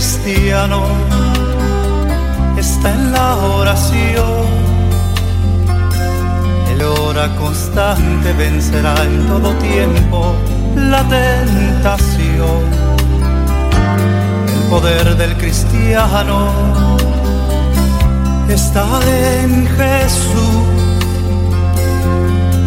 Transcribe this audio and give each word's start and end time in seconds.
Cristiano 0.00 0.82
está 2.56 2.90
en 2.90 3.12
la 3.12 3.36
oración. 3.36 4.46
El 6.70 6.80
hora 6.80 7.28
constante 7.36 8.32
vencerá 8.32 8.94
en 9.04 9.26
todo 9.26 9.52
tiempo 9.56 10.34
la 10.74 11.02
tentación. 11.06 12.62
El 14.54 14.62
poder 14.70 15.16
del 15.18 15.36
cristiano 15.36 16.48
está 18.48 18.86
en 19.42 19.66
Jesús. 19.66 20.79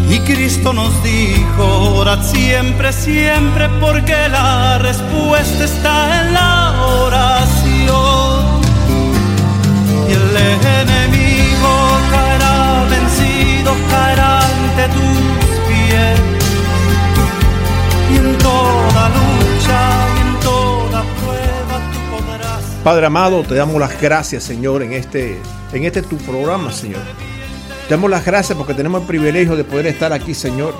Y 0.09 0.19
Cristo 0.19 0.73
nos 0.73 1.01
dijo, 1.03 1.95
orad 1.95 2.23
siempre, 2.23 2.93
siempre, 2.93 3.67
porque 3.79 4.15
la 4.29 4.77
respuesta 4.77 5.63
está 5.63 6.21
en 6.21 6.33
la 6.33 6.85
oración. 7.01 8.61
Y 10.07 10.11
el 10.11 10.37
enemigo 10.81 11.97
caerá 12.11 12.85
vencido, 12.89 13.73
caerá 13.89 14.39
ante 14.39 14.87
tus 14.93 15.59
pies. 15.67 16.19
Y 18.11 18.17
en 18.17 18.37
toda 18.37 19.09
lucha 19.09 19.79
y 20.15 20.21
en 20.27 20.39
toda 20.41 21.01
prueba 21.01 21.79
tú 21.91 22.15
podrás. 22.15 22.63
Padre 22.83 23.05
amado, 23.07 23.43
te 23.43 23.55
damos 23.55 23.79
las 23.79 23.99
gracias, 23.99 24.43
Señor, 24.43 24.83
en 24.83 24.93
este, 24.93 25.41
en 25.71 25.85
este 25.85 26.01
tu 26.03 26.17
programa, 26.17 26.71
Señor. 26.71 27.01
Te 27.87 27.95
damos 27.95 28.09
las 28.09 28.25
gracias 28.25 28.57
porque 28.57 28.73
tenemos 28.73 29.01
el 29.01 29.07
privilegio 29.07 29.55
de 29.55 29.63
poder 29.63 29.87
estar 29.87 30.13
aquí, 30.13 30.33
Señor, 30.33 30.73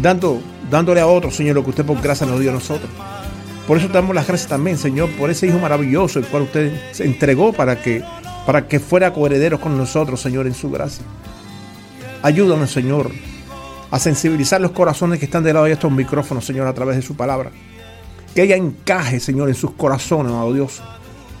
dando, 0.00 0.40
dándole 0.70 1.00
a 1.00 1.06
otros, 1.06 1.34
Señor, 1.34 1.56
lo 1.56 1.64
que 1.64 1.70
usted 1.70 1.84
por 1.84 2.00
gracia 2.00 2.26
nos 2.26 2.38
dio 2.38 2.50
a 2.50 2.54
nosotros. 2.54 2.88
Por 3.66 3.76
eso 3.76 3.88
damos 3.88 4.14
las 4.14 4.26
gracias 4.26 4.48
también, 4.48 4.78
Señor, 4.78 5.10
por 5.10 5.30
ese 5.30 5.46
Hijo 5.46 5.58
maravilloso, 5.58 6.20
el 6.20 6.26
cual 6.26 6.44
usted 6.44 6.72
se 6.92 7.04
entregó 7.04 7.52
para 7.52 7.82
que, 7.82 8.02
para 8.46 8.66
que 8.66 8.80
fuera 8.80 9.12
coheredero 9.12 9.60
con 9.60 9.76
nosotros, 9.76 10.22
Señor, 10.22 10.46
en 10.46 10.54
su 10.54 10.70
gracia. 10.70 11.04
Ayúdanos, 12.22 12.70
Señor, 12.70 13.10
a 13.90 13.98
sensibilizar 13.98 14.60
los 14.60 14.70
corazones 14.70 15.18
que 15.18 15.24
están 15.26 15.42
del 15.42 15.54
lado 15.54 15.66
de 15.66 15.72
estos 15.72 15.90
micrófonos, 15.90 16.46
Señor, 16.46 16.66
a 16.66 16.72
través 16.72 16.96
de 16.96 17.02
su 17.02 17.16
palabra. 17.16 17.50
Que 18.34 18.44
ella 18.44 18.56
encaje, 18.56 19.20
Señor, 19.20 19.48
en 19.48 19.54
sus 19.54 19.72
corazones, 19.72 20.32
amado 20.32 20.52
Dios, 20.54 20.80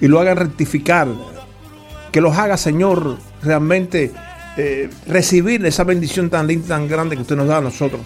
y 0.00 0.08
lo 0.08 0.20
hagan 0.20 0.36
rectificar. 0.36 1.08
Que 2.12 2.20
los 2.20 2.36
haga, 2.36 2.56
Señor, 2.56 3.18
realmente 3.42 4.12
eh, 4.56 4.90
recibir 5.06 5.64
esa 5.66 5.84
bendición 5.84 6.30
tan 6.30 6.46
linda, 6.46 6.68
tan 6.68 6.88
grande 6.88 7.16
que 7.16 7.22
usted 7.22 7.36
nos 7.36 7.48
da 7.48 7.58
a 7.58 7.60
nosotros. 7.60 8.00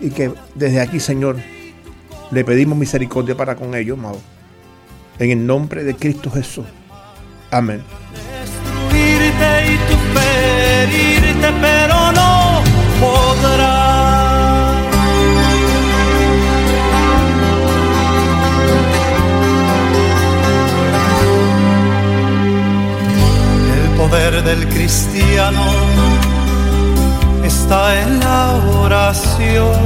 Y 0.00 0.10
que 0.10 0.32
desde 0.54 0.80
aquí, 0.80 1.00
Señor, 1.00 1.36
le 2.30 2.44
pedimos 2.44 2.78
misericordia 2.78 3.36
para 3.36 3.56
con 3.56 3.74
ellos, 3.74 3.98
amado. 3.98 4.20
En 5.18 5.30
el 5.30 5.46
nombre 5.46 5.84
de 5.84 5.94
Cristo 5.94 6.30
Jesús. 6.30 6.66
Amén. 7.50 7.82
Poder 24.10 24.42
del 24.42 24.68
cristiano 24.68 25.64
está 27.44 28.00
en 28.00 28.20
la 28.20 28.54
oración. 28.80 29.76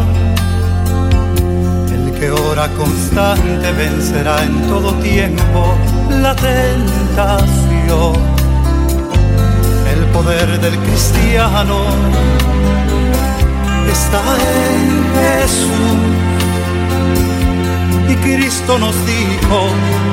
El 1.92 2.12
que 2.18 2.30
ora 2.30 2.68
constante 2.68 3.72
vencerá 3.72 4.42
en 4.44 4.68
todo 4.68 4.94
tiempo 5.00 5.74
la 6.10 6.36
tentación. 6.36 8.14
El 9.92 10.04
poder 10.12 10.60
del 10.60 10.78
cristiano 10.78 11.78
está 13.90 14.22
en 14.56 14.86
Jesús. 15.16 16.31
Y 18.08 18.14
Cristo 18.16 18.78
nos 18.78 18.94
dijo, 19.06 19.68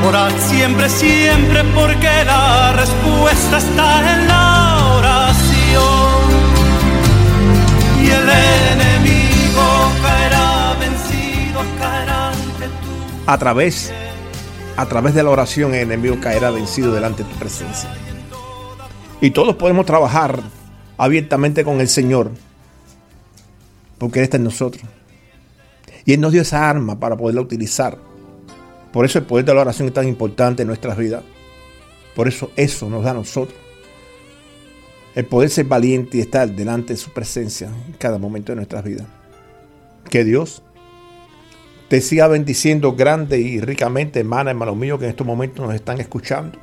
orad 0.07 0.31
siempre, 0.39 0.89
siempre, 0.89 1.63
porque 1.75 2.07
la 2.25 2.73
respuesta 2.73 3.57
está 3.57 4.13
en 4.13 4.27
la 4.27 4.95
oración. 4.97 6.29
Y 8.01 8.09
el 8.09 8.29
enemigo 8.73 9.91
caerá 10.01 10.75
vencido, 10.79 11.61
caerá 11.79 12.29
ante 12.29 12.67
tu 12.67 13.31
A 13.31 13.37
través, 13.37 13.91
a 14.77 14.85
través 14.85 15.13
de 15.13 15.23
la 15.23 15.29
oración, 15.31 15.73
el 15.73 15.81
enemigo 15.81 16.17
caerá 16.21 16.51
vencido 16.51 16.93
delante 16.93 17.23
de 17.23 17.29
tu 17.29 17.35
presencia. 17.37 17.89
Y 19.21 19.31
todos 19.31 19.55
podemos 19.55 19.85
trabajar 19.85 20.39
abiertamente 20.97 21.63
con 21.63 21.81
el 21.81 21.89
Señor, 21.89 22.31
porque 23.97 24.19
Él 24.19 24.23
está 24.23 24.37
en 24.37 24.45
nosotros. 24.45 24.83
Y 26.09 26.13
Él 26.13 26.21
nos 26.21 26.31
dio 26.31 26.41
esa 26.41 26.67
arma 26.67 26.99
para 26.99 27.15
poderla 27.15 27.41
utilizar. 27.41 27.95
Por 28.91 29.05
eso 29.05 29.19
el 29.19 29.25
poder 29.25 29.45
de 29.45 29.53
la 29.53 29.61
oración 29.61 29.89
es 29.89 29.93
tan 29.93 30.07
importante 30.07 30.63
en 30.63 30.67
nuestras 30.67 30.97
vidas. 30.97 31.21
Por 32.15 32.27
eso 32.27 32.49
eso 32.55 32.89
nos 32.89 33.03
da 33.03 33.11
a 33.11 33.13
nosotros. 33.13 33.55
El 35.13 35.25
poder 35.25 35.51
ser 35.51 35.65
valiente 35.65 36.17
y 36.17 36.21
estar 36.21 36.49
delante 36.49 36.93
de 36.93 36.97
su 36.97 37.11
presencia 37.11 37.67
en 37.67 37.93
cada 37.99 38.17
momento 38.17 38.51
de 38.51 38.55
nuestras 38.55 38.83
vidas. 38.83 39.05
Que 40.09 40.23
Dios 40.23 40.63
te 41.89 42.01
siga 42.01 42.27
bendiciendo 42.27 42.93
grande 42.93 43.39
y 43.39 43.61
ricamente, 43.61 44.21
hermana, 44.21 44.49
hermano 44.49 44.73
mío, 44.73 44.97
que 44.97 45.05
en 45.05 45.11
estos 45.11 45.27
momentos 45.27 45.63
nos 45.63 45.75
están 45.75 46.01
escuchando. 46.01 46.57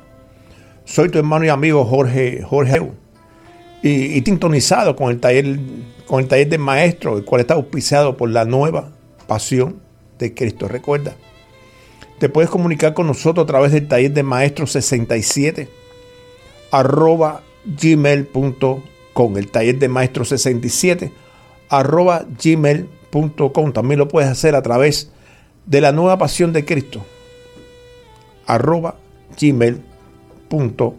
Soy 0.83 1.07
tu 1.07 1.19
hermano 1.19 1.45
y 1.45 1.47
amigo 1.47 1.85
Jorge 1.85 2.43
Jorge 2.43 2.81
y, 3.81 3.91
y 3.91 4.21
sintonizado 4.23 4.97
con 4.97 5.09
el 5.09 5.21
taller 5.21 5.57
con 6.05 6.19
el 6.19 6.27
taller 6.27 6.49
del 6.49 6.59
maestro, 6.59 7.17
el 7.17 7.23
cual 7.23 7.39
está 7.39 7.53
auspiciado 7.53 8.17
por 8.17 8.29
la 8.29 8.43
nueva 8.43 8.96
pasión 9.27 9.81
de 10.17 10.33
Cristo. 10.33 10.67
Recuerda, 10.67 11.15
te 12.19 12.29
puedes 12.29 12.49
comunicar 12.49 12.93
con 12.93 13.07
nosotros 13.07 13.43
a 13.43 13.47
través 13.47 13.71
del 13.71 13.87
taller 13.87 14.11
del 14.11 14.25
maestro 14.25 14.65
67 14.65 15.69
arroba 16.71 17.43
gmail.com. 17.65 19.37
El 19.37 19.51
taller 19.51 19.77
de 19.79 19.87
maestro 19.87 20.25
67 20.25 21.11
arroba 21.69 22.25
gmail.com. 22.43 23.73
También 23.73 23.99
lo 23.99 24.07
puedes 24.07 24.29
hacer 24.29 24.55
a 24.55 24.61
través 24.61 25.11
de 25.65 25.81
la 25.81 25.91
nueva 25.91 26.17
pasión 26.17 26.53
de 26.53 26.65
Cristo 26.65 27.05
arroba 28.47 28.95
gmail.com. 29.39 30.97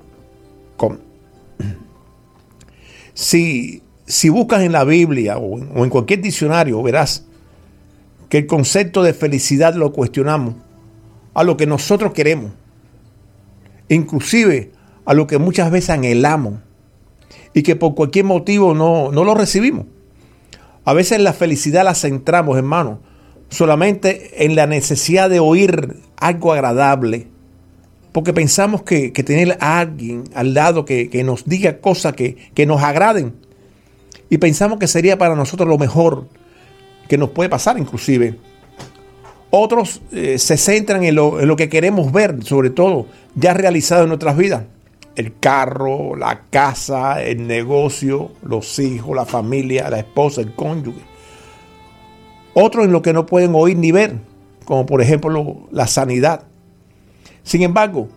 Si, 3.15 3.83
si 4.07 4.29
buscas 4.29 4.63
en 4.63 4.71
la 4.73 4.85
Biblia 4.85 5.39
o 5.39 5.59
en 5.83 5.91
cualquier 5.91 6.21
diccionario, 6.21 6.81
verás 6.83 7.25
que 8.29 8.39
el 8.39 8.47
concepto 8.47 9.03
de 9.03 9.15
felicidad 9.15 9.75
lo 9.75 9.93
cuestionamos 9.93 10.55
a 11.35 11.45
lo 11.45 11.57
que 11.57 11.67
nosotros 11.67 12.13
queremos, 12.13 12.53
inclusive 13.89 14.73
a 15.05 15.15
lo 15.15 15.27
que 15.27 15.39
muchas 15.39 15.71
veces 15.71 15.91
anhelamos 15.91 16.55
y 17.55 17.63
que 17.63 17.77
por 17.77 17.95
cualquier 17.95 18.25
motivo 18.25 18.75
no, 18.75 19.11
no 19.13 19.25
lo 19.25 19.35
recibimos. 19.35 19.87
A 20.85 20.93
veces 20.93 21.21
la 21.21 21.33
felicidad 21.33 21.85
la 21.85 21.95
centramos, 21.95 22.57
hermano, 22.57 23.01
solamente 23.49 24.45
en 24.45 24.57
la 24.57 24.67
necesidad 24.67 25.31
de 25.31 25.41
oír 25.41 25.97
algo 26.17 26.53
agradable, 26.53 27.29
porque 28.13 28.33
pensamos 28.33 28.83
que, 28.83 29.13
que 29.13 29.23
tener 29.23 29.57
a 29.61 29.81
alguien 29.81 30.25
al 30.35 30.55
lado 30.55 30.85
que, 30.85 31.09
que 31.09 31.25
nos 31.25 31.45
diga 31.45 31.79
cosas 31.79 32.15
que, 32.15 32.37
que 32.55 32.67
nos 32.67 32.83
agraden, 32.83 33.35
y 34.31 34.39
pensamos 34.39 34.79
que 34.79 34.87
sería 34.87 35.17
para 35.17 35.35
nosotros 35.35 35.69
lo 35.69 35.79
mejor 35.79 36.27
que 37.09 37.19
nos 37.19 37.31
puede 37.31 37.49
pasar 37.49 37.79
inclusive. 37.79 38.37
Otros 39.51 40.03
eh, 40.13 40.39
se 40.39 40.57
centran 40.59 41.05
en 41.05 41.15
lo, 41.15 41.41
en 41.41 41.49
lo 41.49 41.57
que 41.57 41.69
queremos 41.69 42.13
ver, 42.13 42.45
sobre 42.45 42.71
todo 42.71 43.07
ya 43.35 43.55
realizado 43.55 44.03
en 44.03 44.09
nuestras 44.09 44.37
vidas. 44.37 44.65
el 45.17 45.37
carro, 45.41 46.15
la 46.15 46.43
casa, 46.49 47.21
el 47.23 47.49
negocio, 47.49 48.31
los 48.43 48.79
hijos, 48.79 49.17
la 49.17 49.25
familia, 49.25 49.91
la 49.91 49.99
esposa, 49.99 50.43
el 50.43 50.55
cónyuge. 50.55 51.01
Otros 52.55 52.85
en 52.85 52.93
lo 52.93 53.03
que 53.03 53.13
no 53.13 53.27
pueden 53.27 53.53
oír 53.55 53.77
ni 53.77 53.91
ver, 53.91 54.15
como 54.65 54.87
por 54.87 55.03
ejemplo 55.03 55.67
la 55.73 55.89
sanidad. 55.89 56.45
Sin 57.43 57.63
embargo, 57.63 58.09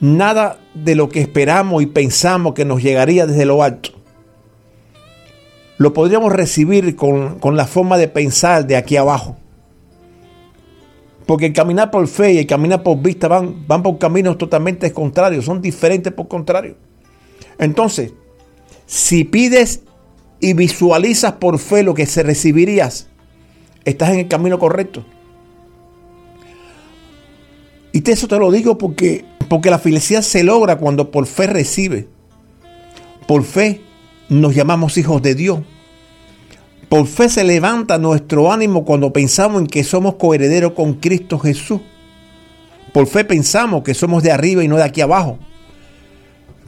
nada 0.00 0.58
de 0.74 0.94
lo 0.94 1.10
que 1.10 1.20
esperamos 1.20 1.82
y 1.82 1.86
pensamos 1.86 2.54
que 2.54 2.64
nos 2.64 2.82
llegaría 2.82 3.26
desde 3.26 3.44
lo 3.44 3.62
alto, 3.62 3.90
lo 5.80 5.94
podríamos 5.94 6.30
recibir 6.30 6.94
con, 6.94 7.38
con 7.38 7.56
la 7.56 7.66
forma 7.66 7.96
de 7.96 8.06
pensar 8.06 8.66
de 8.66 8.76
aquí 8.76 8.98
abajo. 8.98 9.38
Porque 11.24 11.46
el 11.46 11.52
caminar 11.54 11.90
por 11.90 12.06
fe 12.06 12.34
y 12.34 12.38
el 12.38 12.46
caminar 12.46 12.82
por 12.82 13.00
vista 13.00 13.28
van, 13.28 13.66
van 13.66 13.82
por 13.82 13.96
caminos 13.96 14.36
totalmente 14.36 14.92
contrarios, 14.92 15.46
son 15.46 15.62
diferentes 15.62 16.12
por 16.12 16.28
contrario. 16.28 16.76
Entonces, 17.58 18.12
si 18.84 19.24
pides 19.24 19.80
y 20.38 20.52
visualizas 20.52 21.32
por 21.32 21.58
fe 21.58 21.82
lo 21.82 21.94
que 21.94 22.04
se 22.04 22.22
recibirías, 22.24 23.08
estás 23.86 24.10
en 24.10 24.18
el 24.18 24.28
camino 24.28 24.58
correcto. 24.58 25.06
Y 27.92 28.10
eso 28.10 28.28
te 28.28 28.38
lo 28.38 28.50
digo 28.50 28.76
porque, 28.76 29.24
porque 29.48 29.70
la 29.70 29.78
felicidad 29.78 30.20
se 30.20 30.44
logra 30.44 30.76
cuando 30.76 31.10
por 31.10 31.24
fe 31.24 31.46
recibe. 31.46 32.06
Por 33.26 33.44
fe 33.44 33.80
nos 34.30 34.54
llamamos 34.54 34.96
hijos 34.96 35.20
de 35.20 35.34
Dios. 35.34 35.60
Por 36.88 37.06
fe 37.06 37.28
se 37.28 37.44
levanta 37.44 37.98
nuestro 37.98 38.50
ánimo 38.50 38.84
cuando 38.84 39.12
pensamos 39.12 39.60
en 39.60 39.66
que 39.66 39.84
somos 39.84 40.14
coherederos 40.14 40.72
con 40.72 40.94
Cristo 40.94 41.38
Jesús. 41.38 41.80
Por 42.92 43.06
fe 43.06 43.24
pensamos 43.24 43.82
que 43.82 43.94
somos 43.94 44.22
de 44.22 44.32
arriba 44.32 44.64
y 44.64 44.68
no 44.68 44.76
de 44.76 44.84
aquí 44.84 45.00
abajo. 45.00 45.38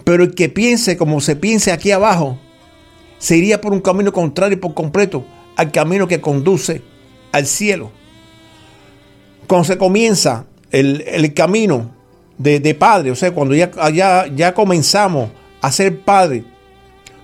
Pero 0.05 0.25
el 0.25 0.35
que 0.35 0.49
piense 0.49 0.97
como 0.97 1.21
se 1.21 1.37
piense 1.37 1.73
aquí 1.73 1.93
abajo, 1.93 2.39
se 3.19 3.37
iría 3.37 3.61
por 3.61 3.73
un 3.73 3.81
camino 3.81 4.13
contrario 4.13 4.61
por 4.61 4.75
completo 4.75 5.25
al 5.57 5.71
camino 5.71 6.07
que 6.09 6.21
conduce 6.21 6.83
al 7.31 7.47
cielo. 7.47 7.91
Cuando 9.47 9.65
se 9.65 9.79
comienza 9.79 10.47
el, 10.71 11.33
camino 11.35 11.91
de, 12.39 12.75
padre, 12.75 13.11
o 13.13 13.17
sea, 13.17 13.33
cuando 13.33 13.55
ya, 13.55 13.71
ya, 13.93 14.27
ya 14.35 14.55
comenzamos 14.55 15.31
a 15.61 15.71
ser 15.71 16.01
padre, 16.01 16.45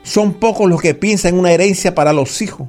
son 0.09 0.33
pocos 0.33 0.71
los 0.71 0.81
que 0.81 0.95
piensan 0.95 1.35
en 1.35 1.41
una 1.41 1.53
herencia 1.53 1.95
para 1.95 2.15
los 2.15 2.41
hijos. 2.41 2.67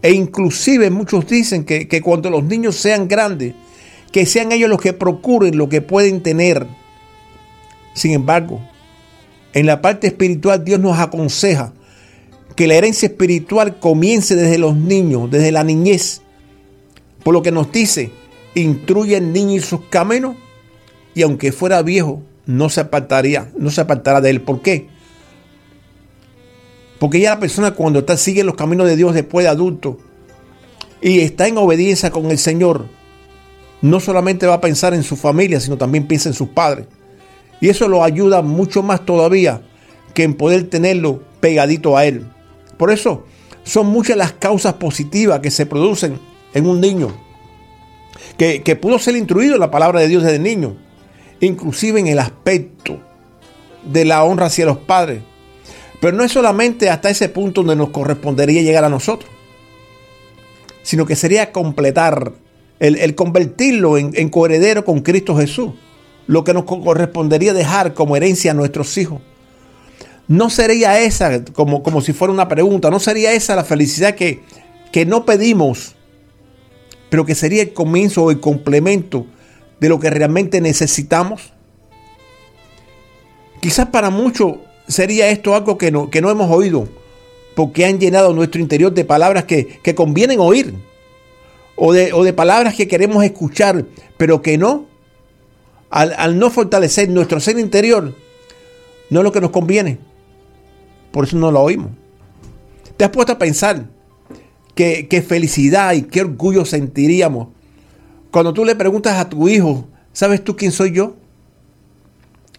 E 0.00 0.12
inclusive 0.12 0.88
muchos 0.88 1.26
dicen 1.26 1.64
que, 1.64 2.00
cuando 2.00 2.30
los 2.30 2.44
niños 2.44 2.76
sean 2.76 3.08
grandes, 3.08 3.54
que 4.10 4.24
sean 4.24 4.52
ellos 4.52 4.70
los 4.70 4.80
que 4.80 4.94
procuren 4.94 5.58
lo 5.58 5.68
que 5.68 5.82
pueden 5.82 6.22
tener. 6.22 6.66
Sin 7.92 8.12
embargo, 8.12 8.60
en 9.52 9.66
la 9.66 9.82
parte 9.82 10.06
espiritual 10.06 10.64
Dios 10.64 10.80
nos 10.80 10.98
aconseja 10.98 11.74
que 12.56 12.66
la 12.66 12.74
herencia 12.74 13.06
espiritual 13.06 13.78
comience 13.78 14.34
desde 14.34 14.56
los 14.56 14.74
niños, 14.74 15.30
desde 15.30 15.52
la 15.52 15.64
niñez. 15.64 16.22
Por 17.22 17.34
lo 17.34 17.42
que 17.42 17.52
nos 17.52 17.70
dice, 17.70 18.10
instruye 18.54 19.16
al 19.16 19.30
niño 19.30 19.56
en 19.56 19.62
sus 19.62 19.82
caminos 19.90 20.36
y 21.14 21.20
aunque 21.20 21.52
fuera 21.52 21.82
viejo, 21.82 22.22
no 22.46 22.70
se 22.70 22.80
apartaría, 22.80 23.52
no 23.58 23.70
se 23.70 23.82
apartará 23.82 24.22
de 24.22 24.30
él. 24.30 24.40
¿Por 24.40 24.62
qué? 24.62 24.88
Porque 27.02 27.18
ya 27.18 27.30
la 27.30 27.40
persona 27.40 27.72
cuando 27.72 27.98
está, 27.98 28.16
sigue 28.16 28.44
los 28.44 28.54
caminos 28.54 28.86
de 28.86 28.94
Dios 28.94 29.12
después 29.12 29.42
de 29.42 29.50
adulto 29.50 29.98
y 31.00 31.18
está 31.18 31.48
en 31.48 31.58
obediencia 31.58 32.12
con 32.12 32.30
el 32.30 32.38
Señor, 32.38 32.86
no 33.80 33.98
solamente 33.98 34.46
va 34.46 34.54
a 34.54 34.60
pensar 34.60 34.94
en 34.94 35.02
su 35.02 35.16
familia, 35.16 35.58
sino 35.58 35.76
también 35.76 36.06
piensa 36.06 36.28
en 36.28 36.36
sus 36.36 36.50
padres. 36.50 36.86
Y 37.60 37.70
eso 37.70 37.88
lo 37.88 38.04
ayuda 38.04 38.40
mucho 38.42 38.84
más 38.84 39.04
todavía 39.04 39.62
que 40.14 40.22
en 40.22 40.34
poder 40.34 40.70
tenerlo 40.70 41.24
pegadito 41.40 41.96
a 41.96 42.06
Él. 42.06 42.24
Por 42.76 42.92
eso 42.92 43.26
son 43.64 43.88
muchas 43.88 44.16
las 44.16 44.34
causas 44.34 44.74
positivas 44.74 45.40
que 45.40 45.50
se 45.50 45.66
producen 45.66 46.20
en 46.54 46.66
un 46.68 46.80
niño 46.80 47.08
que, 48.38 48.62
que 48.62 48.76
pudo 48.76 49.00
ser 49.00 49.16
instruido 49.16 49.54
en 49.54 49.60
la 49.60 49.72
palabra 49.72 49.98
de 49.98 50.06
Dios 50.06 50.22
desde 50.22 50.38
niño, 50.38 50.76
inclusive 51.40 51.98
en 51.98 52.06
el 52.06 52.20
aspecto 52.20 53.00
de 53.82 54.04
la 54.04 54.22
honra 54.22 54.46
hacia 54.46 54.66
los 54.66 54.78
padres 54.78 55.22
pero 56.02 56.16
no 56.16 56.24
es 56.24 56.32
solamente 56.32 56.90
hasta 56.90 57.10
ese 57.10 57.28
punto 57.28 57.60
donde 57.62 57.76
nos 57.76 57.90
correspondería 57.90 58.60
llegar 58.62 58.84
a 58.84 58.88
nosotros, 58.88 59.30
sino 60.82 61.06
que 61.06 61.14
sería 61.14 61.52
completar, 61.52 62.32
el, 62.80 63.14
convertirlo 63.14 63.96
en, 63.96 64.28
coheredero 64.28 64.84
con 64.84 65.02
Cristo 65.02 65.36
Jesús, 65.36 65.70
lo 66.26 66.42
que 66.42 66.54
nos 66.54 66.64
correspondería 66.64 67.54
dejar 67.54 67.94
como 67.94 68.16
herencia 68.16 68.50
a 68.50 68.54
nuestros 68.54 68.98
hijos. 68.98 69.20
No 70.26 70.50
sería 70.50 70.98
esa, 70.98 71.44
como, 71.44 71.84
como 71.84 72.00
si 72.00 72.12
fuera 72.12 72.34
una 72.34 72.48
pregunta, 72.48 72.90
no 72.90 72.98
sería 72.98 73.32
esa 73.32 73.54
la 73.54 73.62
felicidad 73.62 74.16
que, 74.16 74.42
que 74.90 75.06
no 75.06 75.24
pedimos, 75.24 75.94
pero 77.10 77.24
que 77.24 77.36
sería 77.36 77.62
el 77.62 77.72
comienzo 77.72 78.24
o 78.24 78.32
el 78.32 78.40
complemento 78.40 79.24
de 79.78 79.88
lo 79.88 80.00
que 80.00 80.10
realmente 80.10 80.60
necesitamos. 80.60 81.52
Quizás 83.60 83.86
para 83.86 84.10
muchos 84.10 84.56
sería 84.92 85.28
esto 85.28 85.54
algo 85.54 85.78
que 85.78 85.90
no, 85.90 86.10
que 86.10 86.20
no 86.20 86.30
hemos 86.30 86.50
oído, 86.50 86.88
porque 87.54 87.84
han 87.84 87.98
llenado 87.98 88.32
nuestro 88.32 88.60
interior 88.60 88.92
de 88.92 89.04
palabras 89.04 89.44
que, 89.44 89.80
convienen 89.94 90.40
oír, 90.40 90.74
o 91.76 91.92
de, 91.92 92.12
o 92.12 92.22
de, 92.22 92.32
palabras 92.32 92.74
que 92.74 92.86
queremos 92.86 93.24
escuchar, 93.24 93.84
pero 94.16 94.42
que 94.42 94.58
no, 94.58 94.86
al, 95.90 96.38
no 96.38 96.50
fortalecer 96.50 97.08
nuestro 97.08 97.40
ser 97.40 97.58
interior, 97.58 98.14
no 99.10 99.20
es 99.20 99.24
lo 99.24 99.32
que 99.32 99.40
nos 99.40 99.50
conviene. 99.50 99.98
Por 101.10 101.24
eso 101.24 101.36
no 101.36 101.50
lo 101.50 101.60
oímos. 101.60 101.90
¿Te 102.96 103.04
has 103.04 103.10
puesto 103.10 103.32
a 103.32 103.38
pensar 103.38 103.86
qué, 104.74 105.08
qué 105.08 105.20
felicidad 105.20 105.92
y 105.92 106.02
qué 106.02 106.22
orgullo 106.22 106.64
sentiríamos 106.64 107.48
cuando 108.32 108.54
tú 108.54 108.64
le 108.64 108.74
preguntas 108.74 109.18
a 109.18 109.28
tu 109.28 109.46
hijo, 109.46 109.86
¿sabes 110.14 110.42
tú 110.42 110.56
quién 110.56 110.72
soy 110.72 110.92
yo? 110.92 111.16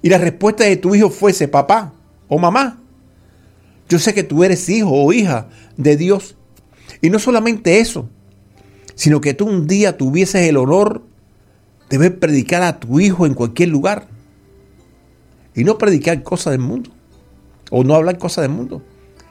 Y 0.03 0.09
la 0.09 0.19
respuesta 0.19 0.63
de 0.63 0.77
tu 0.77 0.93
hijo 0.93 1.09
fuese, 1.09 1.47
papá, 1.47 1.93
o 2.27 2.39
mamá. 2.39 2.79
Yo 3.89 3.99
sé 3.99 4.13
que 4.13 4.23
tú 4.23 4.43
eres 4.43 4.69
hijo 4.69 4.91
o 4.91 5.13
hija 5.13 5.49
de 5.77 5.97
Dios. 5.97 6.35
Y 7.01 7.09
no 7.09 7.19
solamente 7.19 7.79
eso, 7.79 8.09
sino 8.95 9.21
que 9.21 9.33
tú 9.33 9.45
un 9.45 9.67
día 9.67 9.97
tuvieses 9.97 10.47
el 10.47 10.57
honor 10.57 11.03
de 11.89 11.97
ver 11.97 12.19
predicar 12.19 12.63
a 12.63 12.79
tu 12.79 12.99
hijo 12.99 13.25
en 13.25 13.33
cualquier 13.33 13.69
lugar. 13.69 14.07
Y 15.55 15.63
no 15.63 15.77
predicar 15.77 16.23
cosas 16.23 16.51
del 16.51 16.61
mundo. 16.61 16.91
O 17.69 17.83
no 17.83 17.93
hablar 17.93 18.17
cosas 18.17 18.43
del 18.43 18.51
mundo. 18.51 18.81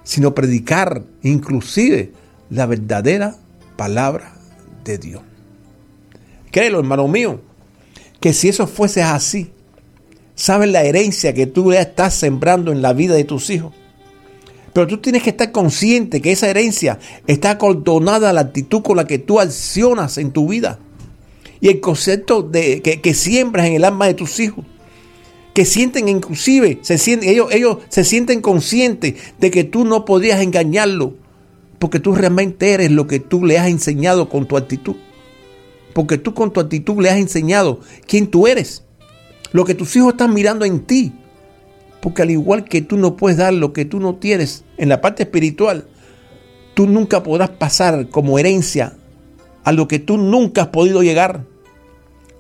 Sino 0.04 0.34
predicar 0.34 1.02
inclusive 1.22 2.12
la 2.50 2.66
verdadera 2.66 3.36
palabra 3.76 4.34
de 4.84 4.98
Dios. 4.98 5.22
Créelo, 6.50 6.78
hermano 6.78 7.08
mío, 7.08 7.40
que 8.20 8.32
si 8.32 8.48
eso 8.48 8.66
fuese 8.66 9.02
así, 9.02 9.52
sabes 10.34 10.70
la 10.70 10.82
herencia 10.82 11.34
que 11.34 11.46
tú 11.46 11.72
estás 11.72 12.14
sembrando 12.14 12.72
en 12.72 12.82
la 12.82 12.92
vida 12.92 13.14
de 13.14 13.24
tus 13.24 13.50
hijos. 13.50 13.72
Pero 14.72 14.86
tú 14.86 14.98
tienes 14.98 15.22
que 15.22 15.30
estar 15.30 15.52
consciente 15.52 16.22
que 16.22 16.32
esa 16.32 16.48
herencia 16.48 16.98
está 17.26 17.50
acordonada 17.50 18.30
a 18.30 18.32
la 18.32 18.40
actitud 18.40 18.82
con 18.82 18.96
la 18.96 19.06
que 19.06 19.18
tú 19.18 19.38
accionas 19.38 20.16
en 20.16 20.32
tu 20.32 20.48
vida. 20.48 20.78
Y 21.60 21.68
el 21.68 21.80
concepto 21.80 22.42
de, 22.42 22.80
que, 22.80 23.14
siembras 23.14 23.66
en 23.66 23.74
el 23.74 23.84
alma 23.84 24.06
de 24.06 24.14
tus 24.14 24.40
hijos. 24.40 24.64
Que 25.54 25.66
sienten 25.66 26.08
inclusive, 26.08 26.78
se 26.80 26.96
sienten, 26.96 27.28
ellos, 27.28 27.52
ellos 27.52 27.78
se 27.90 28.04
sienten 28.04 28.40
conscientes 28.40 29.14
de 29.38 29.50
que 29.50 29.64
tú 29.64 29.84
no 29.84 30.06
podías 30.06 30.40
engañarlo. 30.40 31.14
Porque 31.78 32.00
tú 32.00 32.14
realmente 32.14 32.72
eres 32.72 32.90
lo 32.90 33.06
que 33.06 33.20
tú 33.20 33.44
le 33.44 33.58
has 33.58 33.68
enseñado 33.68 34.30
con 34.30 34.46
tu 34.46 34.56
actitud. 34.56 34.96
Porque 35.92 36.16
tú 36.16 36.32
con 36.32 36.52
tu 36.52 36.60
actitud 36.60 37.02
le 37.02 37.10
has 37.10 37.18
enseñado 37.18 37.80
quién 38.06 38.28
tú 38.28 38.46
eres 38.46 38.84
lo 39.52 39.64
que 39.64 39.74
tus 39.74 39.94
hijos 39.96 40.12
están 40.12 40.34
mirando 40.34 40.64
en 40.64 40.80
ti. 40.80 41.12
Porque 42.00 42.22
al 42.22 42.30
igual 42.30 42.64
que 42.64 42.82
tú 42.82 42.96
no 42.96 43.16
puedes 43.16 43.38
dar 43.38 43.54
lo 43.54 43.72
que 43.72 43.84
tú 43.84 44.00
no 44.00 44.16
tienes 44.16 44.64
en 44.76 44.88
la 44.88 45.00
parte 45.00 45.22
espiritual, 45.22 45.86
tú 46.74 46.86
nunca 46.86 47.22
podrás 47.22 47.50
pasar 47.50 48.08
como 48.08 48.38
herencia 48.38 48.96
a 49.64 49.72
lo 49.72 49.86
que 49.86 49.98
tú 49.98 50.18
nunca 50.18 50.62
has 50.62 50.68
podido 50.68 51.02
llegar. 51.02 51.44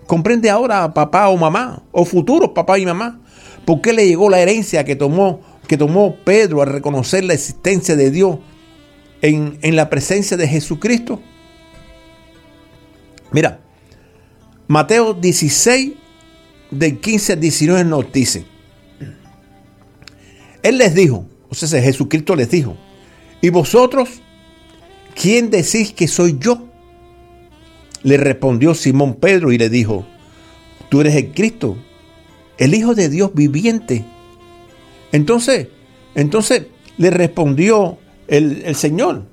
Comprende 0.06 0.50
ahora 0.50 0.92
papá 0.92 1.28
o 1.28 1.36
mamá, 1.36 1.82
o 1.92 2.04
futuros 2.04 2.50
papá 2.50 2.78
y 2.78 2.86
mamá, 2.86 3.20
por 3.64 3.80
qué 3.80 3.92
le 3.92 4.06
llegó 4.06 4.28
la 4.28 4.40
herencia 4.40 4.84
que 4.84 4.96
tomó, 4.96 5.40
que 5.68 5.76
tomó 5.76 6.16
Pedro 6.24 6.62
al 6.62 6.68
reconocer 6.68 7.24
la 7.24 7.34
existencia 7.34 7.94
de 7.94 8.10
Dios 8.10 8.38
en, 9.20 9.58
en 9.62 9.76
la 9.76 9.88
presencia 9.88 10.36
de 10.36 10.48
Jesucristo. 10.48 11.20
Mira, 13.30 13.60
Mateo 14.66 15.14
16, 15.14 15.92
del 16.72 16.98
15 16.98 17.34
al 17.34 17.40
19 17.40 17.84
nos 17.84 18.10
dice, 18.12 18.44
Él 20.62 20.78
les 20.78 20.94
dijo, 20.94 21.26
o 21.48 21.54
sea, 21.54 21.80
Jesucristo 21.80 22.34
les 22.34 22.50
dijo, 22.50 22.76
¿y 23.40 23.50
vosotros 23.50 24.08
quién 25.14 25.50
decís 25.50 25.92
que 25.92 26.08
soy 26.08 26.38
yo? 26.40 26.66
Le 28.02 28.16
respondió 28.16 28.74
Simón 28.74 29.14
Pedro 29.14 29.52
y 29.52 29.58
le 29.58 29.68
dijo, 29.68 30.06
tú 30.88 31.02
eres 31.02 31.14
el 31.14 31.32
Cristo, 31.32 31.76
el 32.58 32.74
Hijo 32.74 32.94
de 32.94 33.08
Dios 33.08 33.32
viviente. 33.34 34.04
Entonces, 35.12 35.68
entonces 36.14 36.66
le 36.96 37.10
respondió 37.10 37.98
el, 38.28 38.62
el 38.64 38.74
Señor, 38.74 39.24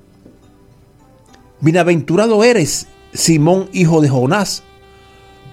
bienaventurado 1.60 2.44
eres, 2.44 2.86
Simón, 3.14 3.70
hijo 3.72 4.00
de 4.02 4.08
Jonás, 4.08 4.62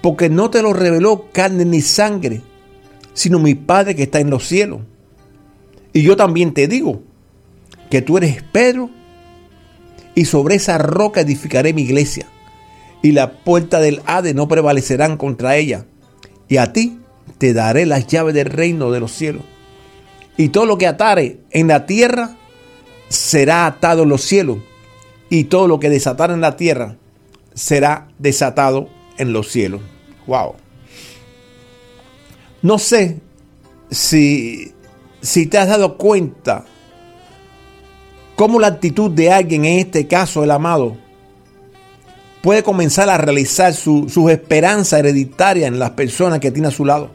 porque 0.08 0.30
no 0.30 0.48
te 0.48 0.62
lo 0.62 0.72
reveló 0.72 1.26
carne 1.32 1.66
ni 1.66 1.82
sangre, 1.82 2.40
sino 3.12 3.38
mi 3.38 3.54
Padre 3.54 3.94
que 3.94 4.04
está 4.04 4.20
en 4.20 4.30
los 4.30 4.48
cielos. 4.48 4.80
Y 5.92 6.00
yo 6.00 6.16
también 6.16 6.54
te 6.54 6.66
digo 6.66 7.02
que 7.90 8.00
tú 8.00 8.16
eres 8.16 8.42
Pedro, 8.42 8.88
y 10.14 10.24
sobre 10.24 10.54
esa 10.54 10.78
roca 10.78 11.20
edificaré 11.20 11.74
mi 11.74 11.82
iglesia, 11.82 12.26
y 13.02 13.12
la 13.12 13.32
puerta 13.32 13.80
del 13.80 14.00
Hade 14.06 14.32
no 14.32 14.48
prevalecerán 14.48 15.18
contra 15.18 15.56
ella, 15.56 15.84
y 16.48 16.56
a 16.56 16.72
ti 16.72 17.00
te 17.36 17.52
daré 17.52 17.84
las 17.84 18.06
llaves 18.06 18.32
del 18.32 18.46
reino 18.46 18.90
de 18.90 19.00
los 19.00 19.12
cielos. 19.12 19.42
Y 20.38 20.48
todo 20.48 20.64
lo 20.64 20.78
que 20.78 20.86
atare 20.86 21.40
en 21.50 21.68
la 21.68 21.84
tierra 21.84 22.34
será 23.10 23.66
atado 23.66 24.04
en 24.04 24.08
los 24.08 24.22
cielos, 24.22 24.56
y 25.28 25.44
todo 25.44 25.68
lo 25.68 25.78
que 25.78 25.90
desatare 25.90 26.32
en 26.32 26.40
la 26.40 26.56
tierra 26.56 26.96
será 27.52 28.08
desatado 28.18 28.88
en 29.18 29.34
los 29.34 29.48
cielos. 29.48 29.82
Wow. 30.28 30.56
No 32.60 32.78
sé 32.78 33.18
si, 33.90 34.72
si 35.22 35.46
te 35.46 35.56
has 35.56 35.68
dado 35.68 35.96
cuenta 35.96 36.66
cómo 38.36 38.60
la 38.60 38.66
actitud 38.66 39.10
de 39.10 39.32
alguien, 39.32 39.64
en 39.64 39.78
este 39.78 40.06
caso 40.06 40.44
el 40.44 40.50
amado, 40.50 40.98
puede 42.42 42.62
comenzar 42.62 43.08
a 43.08 43.16
realizar 43.16 43.72
sus 43.72 44.30
esperanzas 44.30 45.00
hereditarias 45.00 45.66
en 45.66 45.78
las 45.78 45.90
personas 45.90 46.40
que 46.40 46.50
tiene 46.50 46.68
a 46.68 46.72
su 46.72 46.84
lado. 46.84 47.10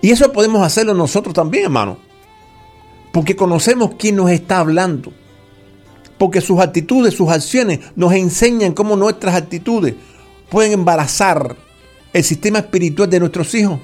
Y 0.00 0.10
eso 0.10 0.32
podemos 0.32 0.62
hacerlo 0.62 0.94
nosotros 0.94 1.34
también, 1.34 1.64
hermano. 1.64 1.98
Porque 3.12 3.36
conocemos 3.36 3.90
quién 3.98 4.16
nos 4.16 4.30
está 4.30 4.60
hablando. 4.60 5.12
Porque 6.16 6.40
sus 6.40 6.60
actitudes, 6.60 7.12
sus 7.12 7.28
acciones 7.28 7.80
nos 7.94 8.14
enseñan 8.14 8.72
cómo 8.72 8.96
nuestras 8.96 9.34
actitudes 9.34 9.96
pueden 10.50 10.72
embarazar 10.72 11.56
el 12.12 12.24
sistema 12.24 12.58
espiritual 12.58 13.08
de 13.08 13.20
nuestros 13.20 13.54
hijos 13.54 13.78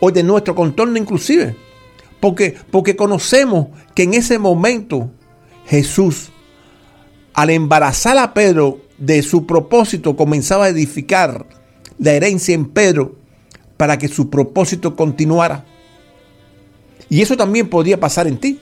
o 0.00 0.10
de 0.10 0.22
nuestro 0.22 0.54
contorno 0.54 0.98
inclusive. 0.98 1.56
Porque, 2.20 2.56
porque 2.70 2.96
conocemos 2.96 3.68
que 3.94 4.02
en 4.02 4.14
ese 4.14 4.38
momento 4.38 5.10
Jesús, 5.66 6.30
al 7.32 7.50
embarazar 7.50 8.18
a 8.18 8.34
Pedro 8.34 8.80
de 8.98 9.22
su 9.22 9.46
propósito, 9.46 10.16
comenzaba 10.16 10.66
a 10.66 10.68
edificar 10.68 11.46
la 11.98 12.12
herencia 12.12 12.54
en 12.54 12.66
Pedro 12.66 13.16
para 13.76 13.98
que 13.98 14.08
su 14.08 14.28
propósito 14.30 14.96
continuara. 14.96 15.64
Y 17.08 17.22
eso 17.22 17.36
también 17.36 17.70
podría 17.70 17.98
pasar 18.00 18.26
en 18.26 18.38
ti. 18.38 18.60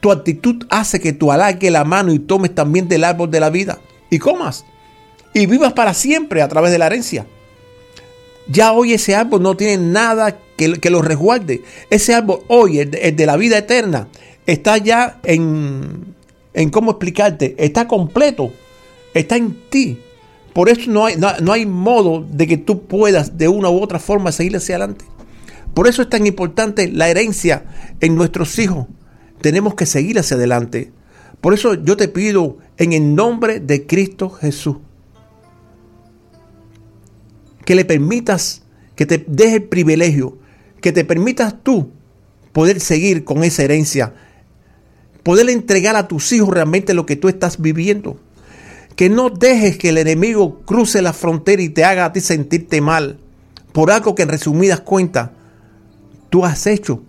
Tu 0.00 0.10
actitud 0.10 0.66
hace 0.70 1.00
que 1.00 1.12
tú 1.12 1.30
alargues 1.30 1.70
la 1.70 1.84
mano 1.84 2.12
y 2.12 2.18
tomes 2.18 2.54
también 2.54 2.88
del 2.88 3.04
árbol 3.04 3.30
de 3.30 3.40
la 3.40 3.50
vida 3.50 3.78
y 4.10 4.18
comas. 4.18 4.64
Y 5.32 5.46
vivas 5.46 5.72
para 5.72 5.94
siempre 5.94 6.42
a 6.42 6.48
través 6.48 6.72
de 6.72 6.78
la 6.78 6.86
herencia. 6.86 7.26
Ya 8.48 8.72
hoy 8.72 8.92
ese 8.94 9.14
árbol 9.14 9.42
no 9.42 9.56
tiene 9.56 9.76
nada 9.78 10.38
que, 10.56 10.72
que 10.74 10.90
lo 10.90 11.02
resguarde. 11.02 11.62
Ese 11.88 12.14
árbol 12.14 12.40
hoy, 12.48 12.80
el 12.80 12.90
de, 12.90 13.26
la 13.26 13.36
vida 13.36 13.58
eterna, 13.58 14.08
está 14.46 14.76
ya 14.78 15.20
en, 15.22 16.14
en 16.52 16.70
cómo 16.70 16.92
explicarte, 16.92 17.54
está 17.58 17.86
completo, 17.86 18.52
está 19.14 19.36
en 19.36 19.56
ti. 19.70 20.00
Por 20.52 20.68
eso 20.68 20.90
no 20.90 21.06
hay, 21.06 21.16
no 21.16 21.52
hay 21.52 21.64
modo 21.64 22.26
de 22.28 22.48
que 22.48 22.56
tú 22.56 22.82
puedas 22.86 23.38
de 23.38 23.46
una 23.46 23.70
u 23.70 23.80
otra 23.80 24.00
forma 24.00 24.32
seguir 24.32 24.56
hacia 24.56 24.74
adelante. 24.74 25.04
Por 25.74 25.86
eso 25.86 26.02
es 26.02 26.10
tan 26.10 26.26
importante 26.26 26.88
la 26.88 27.08
herencia 27.08 27.64
en 28.00 28.16
nuestros 28.16 28.58
hijos 28.58 28.86
tenemos 29.40 29.74
que 29.74 29.86
seguir 29.86 30.18
hacia 30.18 30.36
adelante. 30.36 30.92
Por 31.40 31.54
eso 31.54 31.74
yo 31.74 31.96
te 31.96 32.08
pido 32.08 32.58
en 32.76 32.92
el 32.92 33.14
nombre 33.14 33.60
de 33.60 33.86
Cristo 33.86 34.30
Jesús 34.30 34.76
que 37.70 37.76
le 37.76 37.84
permitas, 37.84 38.62
que 38.96 39.06
te 39.06 39.24
deje 39.28 39.54
el 39.54 39.62
privilegio, 39.62 40.36
que 40.80 40.90
te 40.90 41.04
permitas 41.04 41.62
tú 41.62 41.92
poder 42.52 42.80
seguir 42.80 43.22
con 43.22 43.44
esa 43.44 43.62
herencia, 43.62 44.12
poder 45.22 45.48
entregar 45.50 45.94
a 45.94 46.08
tus 46.08 46.32
hijos 46.32 46.48
realmente 46.48 46.94
lo 46.94 47.06
que 47.06 47.14
tú 47.14 47.28
estás 47.28 47.62
viviendo. 47.62 48.18
Que 48.96 49.08
no 49.08 49.30
dejes 49.30 49.78
que 49.78 49.90
el 49.90 49.98
enemigo 49.98 50.62
cruce 50.62 51.00
la 51.00 51.12
frontera 51.12 51.62
y 51.62 51.68
te 51.68 51.84
haga 51.84 52.06
a 52.06 52.12
ti 52.12 52.20
sentirte 52.20 52.80
mal 52.80 53.20
por 53.72 53.92
algo 53.92 54.16
que 54.16 54.24
en 54.24 54.30
resumidas 54.30 54.80
cuentas 54.80 55.30
tú 56.28 56.44
has 56.44 56.66
hecho 56.66 57.04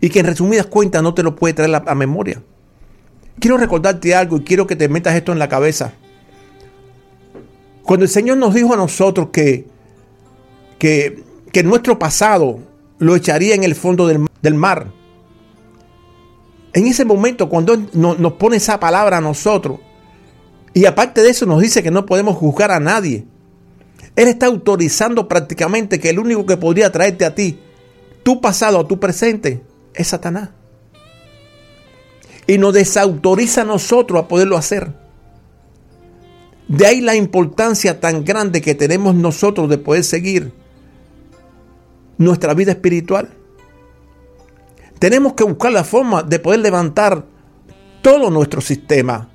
y 0.00 0.08
que 0.08 0.18
en 0.18 0.26
resumidas 0.26 0.66
cuentas 0.66 1.04
no 1.04 1.14
te 1.14 1.22
lo 1.22 1.36
puede 1.36 1.54
traer 1.54 1.84
a, 1.86 1.94
memoria. 1.94 2.42
Quiero 3.38 3.58
recordarte 3.58 4.12
algo 4.12 4.38
y 4.38 4.40
quiero 4.40 4.66
que 4.66 4.74
te 4.74 4.88
metas 4.88 5.14
esto 5.14 5.30
en 5.30 5.38
la 5.38 5.48
cabeza. 5.48 5.92
Cuando 7.86 8.04
el 8.04 8.10
Señor 8.10 8.36
nos 8.38 8.52
dijo 8.52 8.74
a 8.74 8.76
nosotros 8.76 9.28
que, 9.30 9.64
que, 10.78 11.22
nuestro 11.62 11.98
pasado 11.98 12.58
lo 12.98 13.14
echaría 13.14 13.54
en 13.54 13.62
el 13.62 13.76
fondo 13.76 14.08
del, 14.08 14.54
mar, 14.54 14.88
en 16.72 16.86
ese 16.86 17.04
momento 17.04 17.48
cuando 17.48 17.76
nos 17.76 18.32
pone 18.34 18.56
esa 18.56 18.80
palabra 18.80 19.18
a 19.18 19.20
nosotros, 19.20 19.78
y 20.74 20.84
aparte 20.84 21.22
de 21.22 21.30
eso 21.30 21.46
nos 21.46 21.62
dice 21.62 21.82
que 21.82 21.92
no 21.92 22.04
podemos 22.04 22.36
juzgar 22.36 22.72
a 22.72 22.80
nadie, 22.80 23.24
Él 24.16 24.28
está 24.28 24.46
autorizando 24.46 25.28
prácticamente 25.28 26.00
que 26.00 26.10
el 26.10 26.18
único 26.18 26.44
que 26.44 26.56
podría 26.56 26.90
traerte 26.90 27.24
a 27.24 27.36
ti, 27.36 27.60
tu 28.24 28.40
pasado 28.40 28.80
o 28.80 28.86
tu 28.86 28.98
presente, 28.98 29.62
es 29.94 30.08
Satanás. 30.08 30.50
Y 32.48 32.58
nos 32.58 32.74
desautoriza 32.74 33.62
a 33.62 33.64
nosotros 33.64 34.24
a 34.24 34.28
poderlo 34.28 34.56
hacer. 34.56 35.05
De 36.68 36.86
ahí 36.86 37.00
la 37.00 37.14
importancia 37.14 38.00
tan 38.00 38.24
grande 38.24 38.60
que 38.60 38.74
tenemos 38.74 39.14
nosotros 39.14 39.68
de 39.68 39.78
poder 39.78 40.02
seguir 40.04 40.52
nuestra 42.18 42.54
vida 42.54 42.72
espiritual. 42.72 43.30
Tenemos 44.98 45.34
que 45.34 45.44
buscar 45.44 45.72
la 45.72 45.84
forma 45.84 46.22
de 46.22 46.38
poder 46.38 46.60
levantar 46.60 47.24
todo 48.02 48.30
nuestro 48.30 48.60
sistema. 48.60 49.28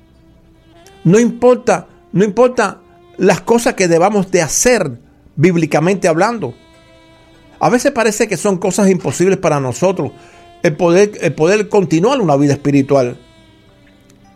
No 1.04 1.18
importa, 1.18 1.88
no 2.12 2.24
importa 2.24 2.80
las 3.16 3.40
cosas 3.40 3.74
que 3.74 3.88
debamos 3.88 4.30
de 4.30 4.42
hacer 4.42 4.98
bíblicamente 5.36 6.08
hablando. 6.08 6.54
A 7.60 7.70
veces 7.70 7.92
parece 7.92 8.26
que 8.26 8.36
son 8.36 8.58
cosas 8.58 8.90
imposibles 8.90 9.38
para 9.38 9.60
nosotros, 9.60 10.12
el 10.62 10.76
poder, 10.76 11.34
poder 11.34 11.68
continuar 11.68 12.20
una 12.20 12.36
vida 12.36 12.54
espiritual. 12.54 13.18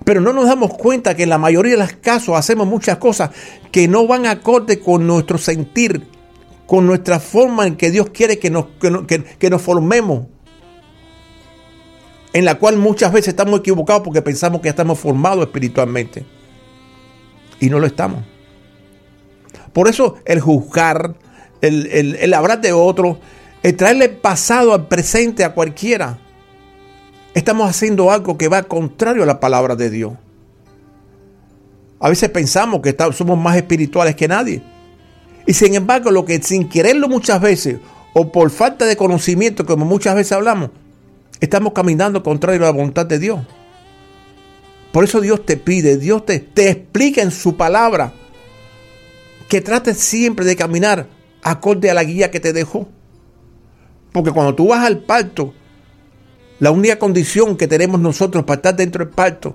Pero 0.07 0.21
no 0.21 0.33
nos 0.33 0.47
damos 0.47 0.73
cuenta 0.75 1.17
que 1.17 1.25
en 1.25 1.31
la 1.31 1.37
mayoría 1.37 1.73
de 1.73 1.79
los 1.79 1.95
casos 1.95 2.37
hacemos 2.37 2.65
muchas 2.69 2.99
cosas 2.99 3.31
que 3.73 3.89
no 3.89 4.07
van 4.07 4.25
acorde 4.27 4.79
con 4.79 5.05
nuestro 5.05 5.37
sentir, 5.37 6.07
con 6.65 6.87
nuestra 6.87 7.19
forma 7.19 7.67
en 7.67 7.75
que 7.75 7.91
Dios 7.91 8.11
quiere 8.11 8.39
que 8.39 8.49
nos, 8.49 8.67
que 8.79 9.51
nos 9.51 9.61
formemos. 9.61 10.29
En 12.33 12.45
la 12.45 12.55
cual 12.55 12.77
muchas 12.77 13.13
veces 13.13 13.31
estamos 13.31 13.59
equivocados 13.59 14.03
porque 14.05 14.23
pensamos 14.23 14.61
que 14.61 14.69
estamos 14.69 14.97
formados 14.97 15.45
espiritualmente. 15.45 16.25
Y 17.59 17.69
no 17.69 17.81
lo 17.81 17.89
estamos. 17.89 18.23
Por 19.73 19.89
eso 19.89 20.19
el 20.25 20.41
juzgar, 20.41 21.17
el, 21.61 21.89
el, 21.89 22.15
el 22.15 22.33
hablar 22.33 22.61
de 22.61 22.73
otro, 22.73 23.19
el 23.65 23.75
traerle 23.75 24.09
pasado 24.09 24.73
al 24.73 24.87
presente 24.87 25.43
a 25.43 25.53
cualquiera, 25.53 26.21
estamos 27.37 27.69
haciendo 27.69 28.11
algo 28.11 28.39
que 28.39 28.49
va 28.49 28.63
contrario 28.63 29.23
a 29.23 29.27
la 29.27 29.41
palabra 29.41 29.77
de 29.77 29.91
Dios. 29.91 30.15
A 32.01 32.09
veces 32.09 32.31
pensamos 32.31 32.81
que 32.81 32.97
somos 33.13 33.39
más 33.39 33.57
espirituales 33.57 34.17
que 34.17 34.27
nadie. 34.27 34.63
Y 35.47 35.53
sin 35.53 35.75
embargo, 35.75 36.11
lo 36.11 36.25
que 36.25 36.41
sin 36.41 36.67
quererlo 36.67 37.09
muchas 37.09 37.41
veces, 37.43 37.79
o 38.15 38.33
por 38.33 38.51
falta 38.51 38.87
de 38.87 38.97
conocimiento, 38.97 39.67
como 39.67 39.85
muchas 39.85 40.15
veces 40.15 40.33
hablamos, 40.33 40.71
estamos 41.39 41.75
caminando 41.75 42.23
contrario 42.23 42.63
a 42.63 42.67
la 42.67 42.73
voluntad 42.73 43.05
de 43.05 43.19
Dios. 43.19 43.41
Por 44.91 45.05
eso 45.05 45.21
Dios 45.21 45.45
te 45.45 45.59
pide, 45.59 45.99
Dios 45.99 46.25
te, 46.25 46.41
te 46.41 46.71
explica 46.71 47.21
en 47.21 47.31
su 47.31 47.55
palabra 47.55 48.15
que 49.47 49.61
trates 49.61 49.99
siempre 49.99 50.47
de 50.47 50.57
caminar 50.57 51.07
acorde 51.43 51.91
a 51.91 51.95
la 51.95 52.03
guía 52.03 52.31
que 52.31 52.41
te 52.41 52.55
dejó. 52.55 52.89
Porque 54.13 54.33
cuando 54.33 54.55
tú 54.55 54.69
vas 54.69 54.87
al 54.87 55.01
parto, 55.01 55.53
la 56.59 56.71
única 56.71 56.99
condición 56.99 57.57
que 57.57 57.69
tenemos 57.69 58.01
nosotros 58.01 58.45
para 58.45 58.57
estar 58.57 58.77
dentro 58.77 59.05
del 59.05 59.15
parto 59.15 59.55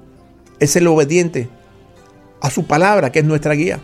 es 0.60 0.72
ser 0.72 0.88
obediente 0.88 1.50
a 2.41 2.50
su 2.50 2.65
palabra, 2.65 3.12
que 3.12 3.20
es 3.20 3.25
nuestra 3.25 3.53
guía. 3.53 3.79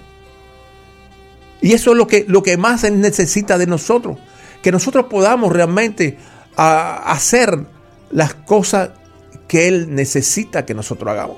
Y 1.62 1.74
eso 1.74 1.92
es 1.92 1.98
lo 1.98 2.08
que, 2.08 2.26
lo 2.28 2.44
que 2.44 2.58
más 2.58 2.90
necesita 2.92 3.58
de 3.58 3.66
nosotros. 3.66 4.18
Que 4.62 4.72
nosotros 4.72 5.06
podamos 5.10 5.52
realmente 5.52 6.18
hacer 6.56 7.66
las 8.12 8.34
cosas 8.34 8.92
que 9.48 9.68
Él 9.68 9.96
necesita 9.96 10.66
que 10.66 10.74
nosotros 10.74 11.12
hagamos. 11.12 11.38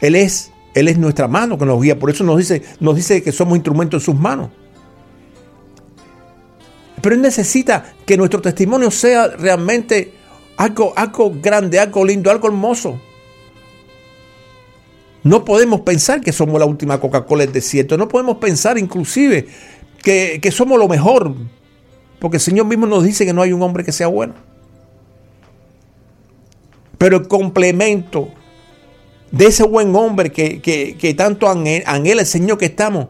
Él 0.00 0.16
es, 0.16 0.50
Él 0.74 0.88
es 0.88 0.98
nuestra 0.98 1.28
mano 1.28 1.56
que 1.58 1.64
nos 1.64 1.80
guía. 1.80 1.98
Por 1.98 2.10
eso 2.10 2.24
nos 2.24 2.36
dice, 2.36 2.62
nos 2.80 2.96
dice 2.96 3.22
que 3.22 3.32
somos 3.32 3.56
instrumentos 3.56 4.02
en 4.02 4.04
sus 4.04 4.20
manos. 4.20 4.50
Pero 7.02 7.14
Él 7.14 7.20
necesita 7.20 7.94
que 8.06 8.16
nuestro 8.16 8.40
testimonio 8.40 8.90
sea 8.90 9.28
realmente 9.28 10.12
algo, 10.56 10.94
algo 10.96 11.32
grande, 11.42 11.78
algo 11.78 12.04
lindo, 12.04 12.30
algo 12.30 12.48
hermoso. 12.48 12.98
No 15.24 15.44
podemos 15.44 15.82
pensar 15.82 16.20
que 16.20 16.32
somos 16.32 16.58
la 16.58 16.66
última 16.66 16.98
Coca-Cola 16.98 17.44
del 17.44 17.52
desierto. 17.52 17.98
No 17.98 18.08
podemos 18.08 18.38
pensar 18.38 18.78
inclusive 18.78 19.46
que, 20.02 20.38
que 20.40 20.50
somos 20.50 20.78
lo 20.78 20.88
mejor. 20.88 21.34
Porque 22.18 22.36
el 22.38 22.40
Señor 22.40 22.66
mismo 22.66 22.86
nos 22.86 23.04
dice 23.04 23.26
que 23.26 23.32
no 23.32 23.42
hay 23.42 23.52
un 23.52 23.62
hombre 23.62 23.84
que 23.84 23.92
sea 23.92 24.06
bueno. 24.06 24.34
Pero 26.98 27.16
el 27.16 27.28
complemento 27.28 28.28
de 29.32 29.46
ese 29.46 29.64
buen 29.64 29.96
hombre 29.96 30.30
que, 30.30 31.14
tanto 31.16 31.48
anhela 31.48 32.20
el 32.20 32.26
Señor 32.26 32.58
que 32.58 32.66
estamos, 32.66 33.08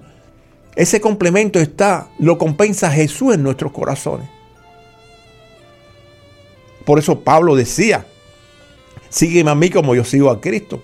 ese 0.75 1.01
complemento 1.01 1.59
está, 1.59 2.09
lo 2.19 2.39
compensa 2.39 2.91
Jesús 2.91 3.35
en 3.35 3.43
nuestros 3.43 3.73
corazones. 3.73 4.29
Por 6.85 6.99
eso 6.99 7.21
Pablo 7.21 7.55
decía, 7.55 8.07
sígueme 9.09 9.51
a 9.51 9.55
mí 9.55 9.71
como 9.71 9.95
yo 9.95 10.05
sigo 10.05 10.31
a 10.31 10.41
Cristo. 10.41 10.83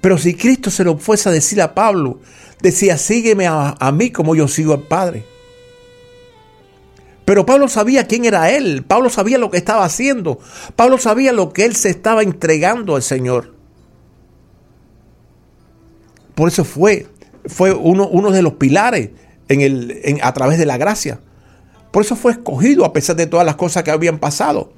Pero 0.00 0.18
si 0.18 0.34
Cristo 0.34 0.70
se 0.70 0.84
lo 0.84 0.98
fuese 0.98 1.28
a 1.28 1.32
decir 1.32 1.60
a 1.60 1.74
Pablo, 1.74 2.20
decía, 2.60 2.98
sígueme 2.98 3.46
a, 3.48 3.92
mí 3.92 4.10
como 4.10 4.34
yo 4.34 4.46
sigo 4.46 4.74
al 4.74 4.82
Padre. 4.82 5.24
Pero 7.24 7.44
Pablo 7.44 7.66
sabía 7.66 8.06
quién 8.06 8.24
era 8.24 8.50
él, 8.50 8.84
Pablo 8.86 9.10
sabía 9.10 9.36
lo 9.36 9.50
que 9.50 9.56
estaba 9.56 9.84
haciendo, 9.84 10.38
Pablo 10.76 10.98
sabía 10.98 11.32
lo 11.32 11.52
que 11.52 11.64
él 11.64 11.74
se 11.74 11.88
estaba 11.88 12.22
entregando 12.22 12.94
al 12.94 13.02
Señor. 13.02 13.52
Por 16.36 16.48
eso 16.48 16.64
fue, 16.64 17.08
fue 17.48 17.72
uno, 17.72 18.08
uno 18.08 18.30
de 18.30 18.42
los 18.42 18.54
pilares 18.54 19.10
en 19.48 19.60
el, 19.60 20.18
a 20.22 20.32
través 20.32 20.58
de 20.58 20.66
la 20.66 20.76
gracia. 20.76 21.20
Por 21.90 22.04
eso 22.04 22.16
fue 22.16 22.32
escogido 22.32 22.84
a 22.84 22.92
pesar 22.92 23.16
de 23.16 23.26
todas 23.26 23.46
las 23.46 23.56
cosas 23.56 23.82
que 23.82 23.90
habían 23.90 24.18
pasado. 24.18 24.72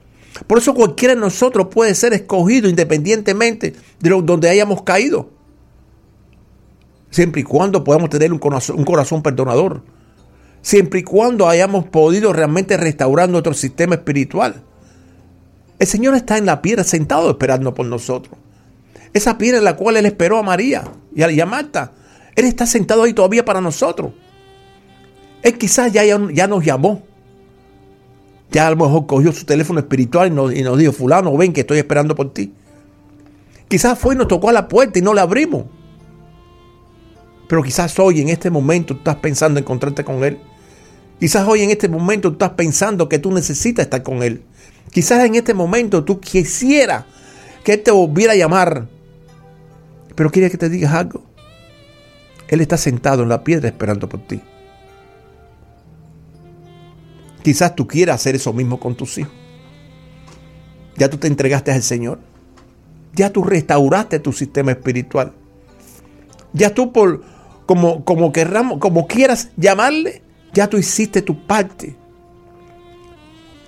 Por 0.47 0.59
eso 0.59 0.75
cualquiera 0.75 1.15
de 1.15 1.21
nosotros 1.21 1.69
puede 1.71 1.95
ser 1.95 2.13
escogido 2.13 2.69
independientemente 2.69 3.75
de 3.99 4.11
donde 4.11 4.49
hayamos 4.49 4.83
caído. 4.83 5.31
Siempre 7.11 7.41
y 7.41 7.45
cuando 7.45 7.83
podamos 7.83 8.11
tener 8.11 8.33
un 8.33 8.39
corazón, 8.39 8.79
un 8.79 8.85
corazón 8.85 9.23
perdonador 9.23 9.83
siempre 10.63 11.01
y 11.01 11.03
cuando 11.03 11.49
hayamos 11.49 11.87
podido 11.87 12.33
realmente 12.33 12.77
restaurar 12.77 13.29
nuestro 13.29 13.55
sistema 13.55 13.95
espiritual. 13.95 14.63
El 15.79 15.87
Señor 15.87 16.15
está 16.15 16.37
en 16.39 16.47
la 16.47 16.61
piedra 16.61 16.85
sentado 16.85 17.31
esperando 17.31 17.75
por 17.75 17.87
nosotros. 17.87 18.37
Esa 19.13 19.39
piedra 19.39 19.59
en 19.59 19.65
la 19.65 19.77
cual 19.77 19.97
Él 19.97 20.07
esperó 20.07 20.39
a 20.39 20.43
María 20.43 20.85
y 21.15 21.41
a, 21.41 21.47
Marta. 21.47 21.93
Él 22.39 22.45
está 22.45 22.67
sentado 22.67 23.03
ahí 23.03 23.13
todavía 23.13 23.45
para 23.45 23.61
nosotros. 23.61 24.13
Él 25.43 25.59
quizás 25.59 25.93
ya, 25.93 26.05
ya, 26.05 26.47
nos 26.47 26.65
llamó. 26.65 27.03
Ya 28.53 28.69
a 28.69 28.71
lo 28.71 28.77
mejor 28.77 29.09
cogió 29.09 29.33
su 29.33 29.45
teléfono 29.45 29.81
espiritual 29.81 30.29
y 30.29 30.31
nos, 30.31 30.55
y 30.55 30.63
nos 30.63 30.79
dijo, 30.79 30.93
fulano, 30.93 31.37
ven 31.37 31.53
que 31.53 31.63
estoy 31.63 31.79
esperando 31.79 32.15
por 32.15 32.33
ti. 32.33 32.55
Quizás 33.67 33.99
fue 33.99 34.15
y 34.15 34.19
nos 34.19 34.29
tocó 34.29 34.51
a 34.51 34.53
la 34.53 34.69
puerta 34.69 35.01
y 35.01 35.03
no 35.03 35.15
la 35.15 35.23
abrimos. 35.23 35.65
Pero 37.49 37.61
quizás 37.65 37.99
hoy 37.99 38.21
en 38.21 38.29
este 38.29 38.51
momento 38.51 38.95
tú 38.95 38.99
estás 38.99 39.17
pensando 39.17 39.59
en 39.59 39.65
encontrarte 39.65 40.05
con 40.05 40.23
Él. 40.23 40.39
Quizás 41.19 41.45
hoy 41.49 41.63
en 41.63 41.71
este 41.71 41.89
momento 41.89 42.29
tú 42.29 42.35
estás 42.35 42.51
pensando 42.51 43.09
que 43.09 43.19
tú 43.19 43.33
necesitas 43.33 43.87
estar 43.87 44.05
con 44.05 44.23
Él. 44.23 44.45
Quizás 44.93 45.25
en 45.25 45.35
este 45.35 45.55
momento 45.55 46.05
tú 46.05 46.21
quisieras 46.21 47.05
que 47.65 47.73
Él 47.73 47.83
te 47.83 47.91
volviera 47.91 48.35
a 48.35 48.37
llamar. 48.37 48.87
Pero 50.15 50.31
quiere 50.31 50.53
que 50.53 50.57
te 50.57 50.69
digas 50.69 50.95
algo. 50.95 51.28
Él 52.49 52.61
está 52.61 52.77
sentado 52.77 53.23
en 53.23 53.29
la 53.29 53.45
piedra 53.45 53.69
esperando 53.69 54.09
por 54.09 54.27
ti. 54.27 54.41
Quizás 57.43 57.75
tú 57.75 57.87
quieras 57.87 58.17
hacer 58.17 58.35
eso 58.35 58.53
mismo 58.53 58.81
con 58.81 58.95
tus 58.95 59.19
hijos. 59.19 59.33
Ya 60.97 61.09
tú 61.09 61.19
te 61.19 61.29
entregaste 61.29 61.71
al 61.71 61.83
Señor. 61.83 62.19
Ya 63.15 63.31
tú 63.31 63.43
restauraste 63.43 64.19
tu 64.19 64.33
sistema 64.33 64.73
espiritual. 64.73 65.33
Ya 66.53 66.75
tú 66.75 66.93
por, 66.93 67.23
como, 67.67 68.05
como 68.05 68.33
querramos, 68.33 68.79
como 68.79 69.07
quieras 69.07 69.51
llamarle, 69.57 70.23
ya 70.53 70.69
tú 70.69 70.79
hiciste 70.79 71.23
tu 71.23 71.47
parte. 71.47 71.97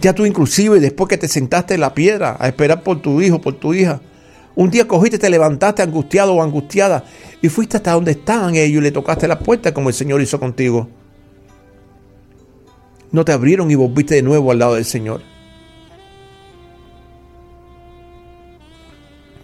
Ya 0.01 0.15
tú 0.15 0.25
inclusive 0.25 0.81
después 0.81 1.09
que 1.09 1.19
te 1.19 1.29
sentaste 1.29 1.75
en 1.75 1.81
la 1.81 1.95
piedra 1.95 2.37
a 2.41 2.49
esperar 2.49 2.83
por 2.83 3.01
tu 3.03 3.21
hijo, 3.21 3.41
por 3.41 3.55
tu 3.55 3.75
hija, 3.75 4.01
un 4.61 4.69
día 4.71 4.87
cogiste, 4.87 5.19
te 5.19 5.31
levantaste 5.31 5.81
angustiado 5.81 6.35
o 6.35 6.43
angustiada 6.43 7.03
y 7.41 7.49
fuiste 7.49 7.79
hasta 7.79 7.93
donde 7.93 8.11
estaban 8.11 8.57
ellos 8.57 8.83
y 8.83 8.83
le 8.83 8.93
tocaste 8.93 9.27
la 9.27 9.39
puerta 9.39 9.73
como 9.73 9.89
el 9.89 9.95
Señor 9.95 10.21
hizo 10.21 10.39
contigo. 10.39 10.87
No 13.11 13.25
te 13.25 13.33
abrieron 13.33 13.71
y 13.71 13.75
volviste 13.75 14.17
de 14.17 14.23
nuevo 14.23 14.51
al 14.51 14.59
lado 14.59 14.75
del 14.75 14.85
Señor. 14.85 15.23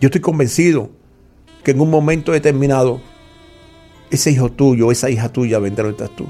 Yo 0.03 0.09
estoy 0.09 0.21
convencido 0.21 0.91
que 1.65 1.71
en 1.71 1.81
un 1.81 1.89
momento 1.89 2.33
determinado 2.33 3.01
ese 4.11 4.33
hijo 4.33 4.53
tuyo, 4.53 4.93
esa 4.93 5.09
hija 5.09 5.31
tuya 5.31 5.59
vendrá 5.59 5.85
donde 5.85 6.05
estás 6.05 6.15
tú. 6.15 6.27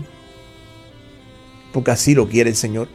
Porque 1.73 1.91
así 1.91 2.15
lo 2.15 2.29
quiere 2.29 2.51
el 2.51 2.57
Señor. 2.57 2.87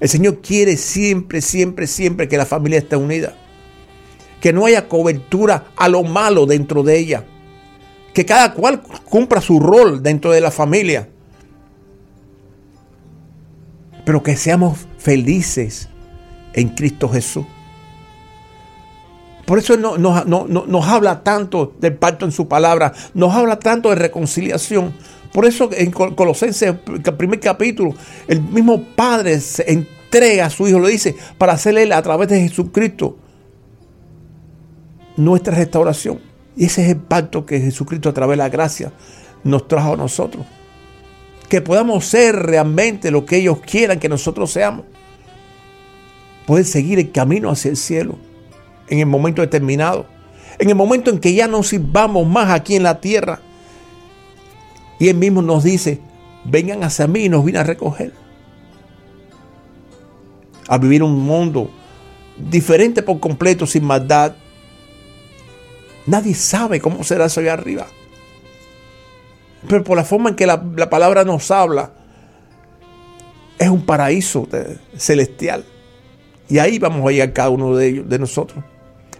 El 0.00 0.08
Señor 0.08 0.40
quiere 0.40 0.76
siempre, 0.76 1.40
siempre, 1.40 1.86
siempre 1.86 2.26
que 2.26 2.36
la 2.36 2.46
familia 2.46 2.80
esté 2.80 2.96
unida. 2.96 3.36
Que 4.42 4.52
no 4.52 4.66
haya 4.66 4.88
cobertura 4.88 5.68
a 5.76 5.88
lo 5.88 6.02
malo 6.02 6.44
dentro 6.44 6.82
de 6.82 6.98
ella. 6.98 7.24
Que 8.12 8.26
cada 8.26 8.52
cual 8.52 8.82
cumpla 8.82 9.40
su 9.40 9.58
rol 9.58 10.02
dentro 10.02 10.32
de 10.32 10.42
la 10.42 10.50
familia. 10.50 11.08
Pero 14.04 14.22
que 14.22 14.36
seamos 14.36 14.86
felices 14.98 15.88
en 16.52 16.68
Cristo 16.70 17.08
Jesús. 17.08 17.46
Por 19.46 19.58
eso 19.58 19.76
no, 19.76 19.96
nos 19.96 20.86
habla 20.86 21.22
tanto 21.22 21.74
del 21.80 21.94
pacto 21.94 22.24
en 22.24 22.32
su 22.32 22.48
palabra, 22.48 22.92
nos 23.14 23.34
habla 23.34 23.58
tanto 23.58 23.90
de 23.90 23.96
reconciliación. 23.96 24.92
Por 25.32 25.46
eso 25.46 25.70
en 25.72 25.90
Colosenses, 25.90 26.74
el 26.86 27.14
primer 27.14 27.40
capítulo, 27.40 27.94
el 28.28 28.42
mismo 28.42 28.82
Padre 28.94 29.40
se 29.40 29.70
entrega 29.72 30.46
a 30.46 30.50
su 30.50 30.68
Hijo, 30.68 30.78
lo 30.78 30.88
dice, 30.88 31.16
para 31.38 31.54
hacerle 31.54 31.92
a 31.92 32.02
través 32.02 32.28
de 32.28 32.40
Jesucristo 32.40 33.16
nuestra 35.16 35.54
restauración. 35.54 36.20
Y 36.56 36.66
ese 36.66 36.82
es 36.82 36.90
el 36.90 36.96
pacto 36.96 37.46
que 37.46 37.60
Jesucristo 37.60 38.08
a 38.08 38.14
través 38.14 38.34
de 38.34 38.44
la 38.44 38.48
gracia 38.48 38.92
nos 39.44 39.68
trajo 39.68 39.94
a 39.94 39.96
nosotros. 39.96 40.44
Que 41.48 41.60
podamos 41.60 42.04
ser 42.04 42.36
realmente 42.36 43.10
lo 43.10 43.24
que 43.26 43.38
ellos 43.38 43.58
quieran 43.60 43.98
que 43.98 44.08
nosotros 44.08 44.50
seamos. 44.50 44.84
Poder 46.46 46.64
seguir 46.64 46.98
el 46.98 47.12
camino 47.12 47.50
hacia 47.50 47.70
el 47.70 47.76
cielo 47.76 48.16
en 48.88 48.98
el 48.98 49.06
momento 49.06 49.42
determinado. 49.42 50.06
En 50.58 50.68
el 50.68 50.74
momento 50.74 51.10
en 51.10 51.18
que 51.18 51.34
ya 51.34 51.48
no 51.48 51.62
sirvamos 51.62 52.26
más 52.26 52.50
aquí 52.50 52.76
en 52.76 52.82
la 52.82 53.00
tierra. 53.00 53.40
Y 54.98 55.08
Él 55.08 55.16
mismo 55.16 55.42
nos 55.42 55.64
dice, 55.64 56.00
vengan 56.44 56.84
hacia 56.84 57.06
mí 57.06 57.24
y 57.24 57.28
nos 57.28 57.44
viene 57.44 57.58
a 57.58 57.64
recoger. 57.64 58.12
A 60.68 60.78
vivir 60.78 61.02
un 61.02 61.18
mundo 61.18 61.70
diferente 62.38 63.02
por 63.02 63.18
completo, 63.18 63.66
sin 63.66 63.84
maldad. 63.84 64.34
Nadie 66.06 66.34
sabe 66.34 66.80
cómo 66.80 67.04
será 67.04 67.26
eso 67.26 67.40
allá 67.40 67.52
arriba. 67.52 67.86
Pero 69.68 69.84
por 69.84 69.96
la 69.96 70.04
forma 70.04 70.30
en 70.30 70.36
que 70.36 70.46
la, 70.46 70.62
la 70.76 70.90
palabra 70.90 71.24
nos 71.24 71.50
habla, 71.50 71.92
es 73.62 73.68
un 73.68 73.86
paraíso 73.86 74.48
celestial. 74.96 75.64
Y 76.48 76.58
ahí 76.58 76.78
vamos 76.78 77.06
a 77.06 77.12
llegar 77.12 77.32
cada 77.32 77.50
uno 77.50 77.76
de 77.76 77.88
ellos, 77.88 78.08
de 78.08 78.18
nosotros. 78.18 78.64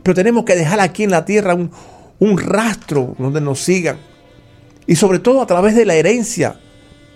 Pero 0.02 0.14
tenemos 0.14 0.44
que 0.44 0.56
dejar 0.56 0.80
aquí 0.80 1.04
en 1.04 1.10
la 1.10 1.24
tierra 1.24 1.54
un, 1.54 2.38
rastro 2.38 3.14
donde 3.18 3.40
nos 3.40 3.60
sigan. 3.60 3.98
Y 4.86 4.96
sobre 4.96 5.20
todo 5.20 5.42
a 5.42 5.46
través 5.46 5.76
de 5.76 5.84
la 5.84 5.94
herencia. 5.94 6.56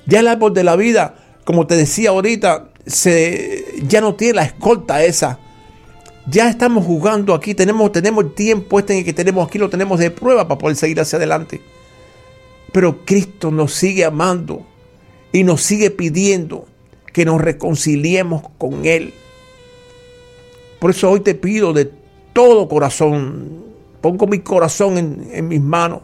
Ya 0.06 0.20
el 0.20 0.28
árbol 0.28 0.54
de 0.54 0.62
la 0.62 0.76
vida, 0.76 1.16
como 1.44 1.66
te 1.66 1.74
decía 1.74 2.10
ahorita, 2.10 2.68
se, 2.86 3.64
ya 3.82 4.00
no 4.00 4.14
tiene 4.14 4.34
la 4.34 4.44
escolta 4.44 5.04
esa. 5.04 5.40
Ya 6.28 6.48
estamos 6.48 6.84
jugando 6.84 7.34
aquí, 7.34 7.54
tenemos, 7.54 7.92
tenemos 7.92 8.24
el 8.24 8.34
tiempo 8.34 8.80
este 8.80 8.94
en 8.94 8.98
el 9.00 9.04
que 9.04 9.12
tenemos 9.12 9.46
aquí, 9.46 9.58
lo 9.58 9.70
tenemos 9.70 10.00
de 10.00 10.10
prueba 10.10 10.48
para 10.48 10.58
poder 10.58 10.76
seguir 10.76 11.00
hacia 11.00 11.18
adelante. 11.18 11.60
Pero 12.72 13.04
Cristo 13.04 13.52
nos 13.52 13.72
sigue 13.72 14.04
amando 14.04 14.66
y 15.32 15.44
nos 15.44 15.62
sigue 15.62 15.90
pidiendo 15.90 16.66
que 17.12 17.24
nos 17.24 17.40
reconciliemos 17.40 18.42
con 18.58 18.86
Él. 18.86 19.14
Por 20.80 20.90
eso 20.90 21.10
hoy 21.10 21.20
te 21.20 21.34
pido 21.34 21.72
de 21.72 21.90
todo 22.32 22.68
corazón, 22.68 23.64
pongo 24.00 24.26
mi 24.26 24.40
corazón 24.40 24.98
en, 24.98 25.48
mis 25.48 25.60
manos 25.60 26.00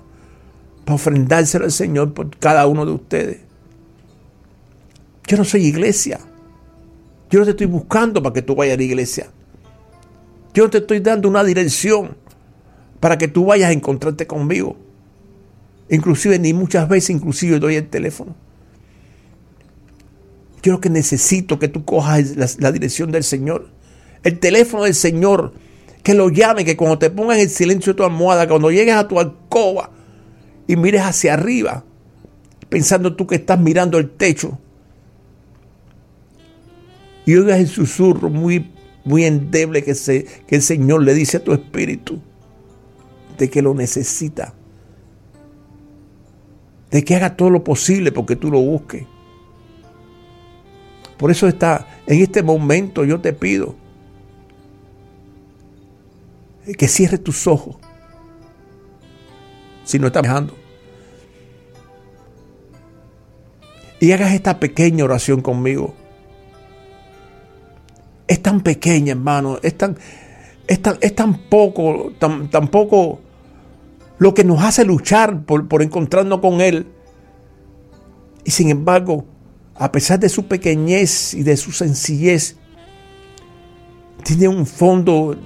para 0.85 0.95
ofrendárselo 0.95 1.65
al 1.65 1.73
Señor 1.73 2.15
por 2.15 2.35
cada 2.39 2.67
uno 2.67 2.87
de 2.87 2.93
ustedes. 2.93 3.41
Yo 5.27 5.37
no 5.37 5.45
soy 5.45 5.67
iglesia. 5.67 6.21
Yo 7.29 7.41
no 7.41 7.45
te 7.45 7.51
estoy 7.51 7.67
buscando 7.67 8.23
para 8.23 8.33
que 8.33 8.43
tú 8.43 8.55
vayas 8.55 8.75
a 8.75 8.79
la 8.79 8.83
iglesia. 8.83 9.31
Yo 10.55 10.69
te 10.71 10.79
estoy 10.79 11.01
dando 11.01 11.29
una 11.29 11.45
dirección 11.45 12.17
para 13.01 13.19
que 13.19 13.29
tú 13.29 13.47
vayas 13.47 13.71
a 13.71 13.73
encontrarte 13.73 14.27
conmigo. 14.27 14.77
Inclusive, 15.89 16.39
ni 16.39 16.53
muchas 16.53 16.89
veces, 16.89 17.11
inclusive 17.11 17.59
doy 17.59 17.77
el 17.77 17.89
teléfono. 17.89 18.35
Yo 20.63 20.73
lo 20.73 20.81
que 20.81 20.91
necesito 20.91 21.59
que 21.59 21.69
tú 21.69 21.85
cojas 21.85 22.37
la, 22.37 22.49
la 22.59 22.73
dirección 22.73 23.11
del 23.11 23.25
Señor. 23.25 23.69
El 24.23 24.39
teléfono 24.39 24.85
del 24.85 24.95
Señor. 24.95 25.53
Que 26.03 26.15
lo 26.15 26.31
llame, 26.31 26.65
que 26.65 26.77
cuando 26.77 26.99
te 26.99 27.11
pongas 27.11 27.39
en 27.39 27.49
silencio 27.49 27.93
de 27.93 27.97
tu 27.97 28.05
almohada, 28.05 28.49
cuando 28.49 28.71
llegues 28.71 28.95
a 28.95 29.07
tu 29.07 29.21
alcoba 29.21 29.91
y 30.67 30.77
mires 30.77 31.03
hacia 31.03 31.35
arriba, 31.35 31.85
pensando 32.69 33.15
tú 33.15 33.27
que 33.27 33.37
estás 33.37 33.59
mirando 33.61 33.99
el 33.99 34.11
techo, 34.11 34.59
y 37.25 37.37
oigas 37.37 37.61
el 37.61 37.69
susurro 37.69 38.31
muy, 38.31 38.71
muy 39.05 39.25
endeble 39.25 39.83
que, 39.83 39.95
se, 39.95 40.25
que 40.47 40.57
el 40.57 40.63
Señor 40.63 41.03
le 41.03 41.15
dice 41.15 41.39
a 41.39 41.45
tu 41.45 41.53
espíritu 41.53 42.21
de 43.39 43.51
que 43.51 43.63
lo 43.63 43.75
necesita, 43.75 44.55
de 46.91 47.05
que 47.05 47.17
haga 47.17 47.37
todo 47.37 47.51
lo 47.51 47.65
posible 47.65 48.13
porque 48.13 48.37
tú 48.37 48.51
lo 48.51 48.61
busques. 48.61 49.07
Por 51.17 51.31
eso 51.31 51.47
está, 51.47 51.87
en 52.07 52.21
este 52.21 52.43
momento 52.43 53.05
yo 53.05 53.21
te 53.21 53.33
pido 53.33 53.77
que 56.77 56.89
cierres 56.89 57.23
tus 57.23 57.47
ojos. 57.47 57.77
Si 59.85 59.99
no 59.99 60.07
estás 60.07 60.23
dejando. 60.23 60.55
Y 64.01 64.13
hagas 64.13 64.33
esta 64.33 64.59
pequeña 64.59 65.05
oración 65.05 65.43
conmigo. 65.43 65.95
Es 68.33 68.41
tan 68.41 68.63
pequeña, 68.63 69.13
hermano. 69.13 69.59
Es 69.63 69.77
tan, 69.77 69.95
es 70.67 70.81
tan, 70.81 70.97
es 71.03 71.15
tan 71.15 71.51
poco, 71.51 72.15
tan, 72.19 72.49
lo 74.17 74.33
que 74.33 74.43
nos 74.43 74.63
hace 74.63 74.87
luchar 74.87 75.45
por, 75.45 75.69
por 75.69 75.83
encontrarnos 75.83 76.41
con 76.41 76.63
Él. 76.63 76.87
Y 78.43 78.51
sin 78.51 78.71
embargo, 78.71 79.27
a 79.75 79.93
pesar 79.93 80.19
de 80.19 80.31
su 80.31 80.47
pequeñez 80.47 81.35
y 81.35 81.43
de 81.43 81.59
su 81.59 81.73
sencillez, 81.73 82.57
tiene 84.25 84.49
un 84.49 84.65
fondo 84.65 85.39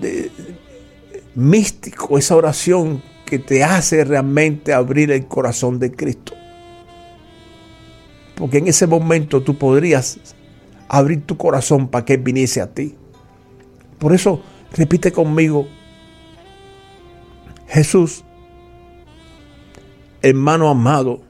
místico 1.35 2.19
esa 2.19 2.37
oración 2.37 3.03
que 3.25 3.41
te 3.41 3.65
hace 3.65 4.05
realmente 4.05 4.73
abrir 4.73 5.11
el 5.11 5.27
corazón 5.27 5.81
de 5.81 5.91
Cristo. 5.91 6.35
Porque 8.37 8.59
en 8.59 8.69
ese 8.69 8.87
momento 8.87 9.43
tú 9.43 9.59
podrías 9.59 10.21
abrir 10.89 11.25
tu 11.25 11.37
corazón 11.37 11.89
para 11.89 12.05
que 12.05 12.17
viniese 12.17 12.61
a 12.61 12.73
ti. 12.73 12.95
Por 13.99 14.13
eso 14.13 14.43
repite 14.73 15.13
conmigo, 15.13 15.67
Jesús, 17.69 18.25
hermano 20.23 20.69
amado, 20.69 21.21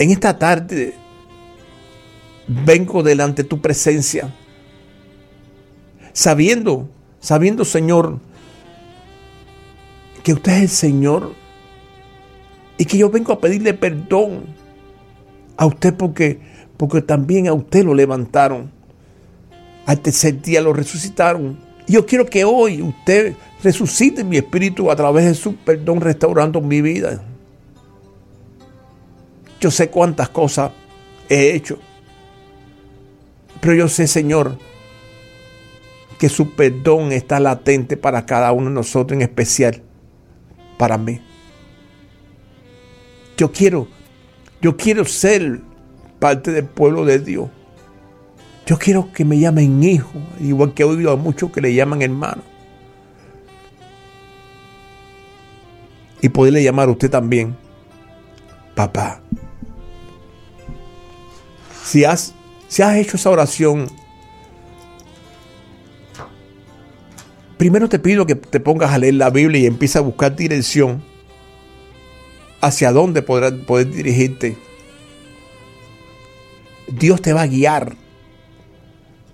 En 0.00 0.10
esta 0.10 0.38
tarde 0.38 0.94
vengo 2.48 3.02
delante 3.02 3.42
de 3.42 3.48
tu 3.50 3.60
presencia, 3.60 4.34
sabiendo, 6.14 6.88
sabiendo 7.20 7.66
Señor, 7.66 8.18
que 10.22 10.32
usted 10.32 10.52
es 10.52 10.62
el 10.62 10.68
Señor 10.70 11.34
y 12.78 12.86
que 12.86 12.96
yo 12.96 13.10
vengo 13.10 13.34
a 13.34 13.40
pedirle 13.40 13.74
perdón 13.74 14.44
a 15.60 15.66
usted 15.66 15.94
porque, 15.94 16.38
porque 16.78 17.02
también 17.02 17.46
a 17.46 17.52
usted 17.52 17.84
lo 17.84 17.92
levantaron. 17.92 18.72
Al 19.84 20.00
tercer 20.00 20.40
día 20.40 20.62
lo 20.62 20.72
resucitaron. 20.72 21.60
Y 21.86 21.92
yo 21.92 22.06
quiero 22.06 22.24
que 22.24 22.46
hoy 22.46 22.80
usted 22.80 23.34
resucite 23.62 24.24
mi 24.24 24.38
espíritu 24.38 24.90
a 24.90 24.96
través 24.96 25.26
de 25.26 25.34
su 25.34 25.54
perdón 25.56 26.00
restaurando 26.00 26.62
mi 26.62 26.80
vida. 26.80 27.22
Yo 29.60 29.70
sé 29.70 29.90
cuántas 29.90 30.30
cosas 30.30 30.72
he 31.28 31.54
hecho. 31.54 31.78
Pero 33.60 33.74
yo 33.74 33.86
sé, 33.86 34.06
Señor, 34.06 34.56
que 36.18 36.30
su 36.30 36.52
perdón 36.52 37.12
está 37.12 37.38
latente 37.38 37.98
para 37.98 38.24
cada 38.24 38.52
uno 38.52 38.70
de 38.70 38.76
nosotros, 38.76 39.14
en 39.14 39.20
especial 39.20 39.82
para 40.78 40.96
mí. 40.96 41.20
Yo 43.36 43.52
quiero, 43.52 43.99
yo 44.60 44.76
quiero 44.76 45.04
ser 45.04 45.60
parte 46.18 46.52
del 46.52 46.66
pueblo 46.66 47.04
de 47.04 47.18
Dios. 47.18 47.48
Yo 48.66 48.78
quiero 48.78 49.10
que 49.12 49.24
me 49.24 49.38
llamen 49.38 49.82
hijo, 49.82 50.12
igual 50.38 50.74
que 50.74 50.82
he 50.82 50.86
oído 50.86 51.10
a 51.10 51.16
muchos 51.16 51.50
que 51.50 51.60
le 51.60 51.74
llaman 51.74 52.02
hermano. 52.02 52.42
Y 56.20 56.28
poderle 56.28 56.62
llamar 56.62 56.88
a 56.88 56.92
usted 56.92 57.10
también, 57.10 57.56
papá. 58.74 59.22
Si 61.82 62.04
has, 62.04 62.34
si 62.68 62.82
has 62.82 62.96
hecho 62.96 63.16
esa 63.16 63.30
oración, 63.30 63.86
primero 67.56 67.88
te 67.88 67.98
pido 67.98 68.26
que 68.26 68.36
te 68.36 68.60
pongas 68.60 68.92
a 68.92 68.98
leer 68.98 69.14
la 69.14 69.30
Biblia 69.30 69.62
y 69.62 69.66
empieces 69.66 69.96
a 69.96 70.00
buscar 70.00 70.36
dirección 70.36 71.02
hacia 72.60 72.92
dónde 72.92 73.22
podrás 73.22 73.52
poder 73.52 73.90
dirigirte. 73.90 74.56
Dios 76.88 77.22
te 77.22 77.32
va 77.32 77.42
a 77.42 77.46
guiar, 77.46 77.96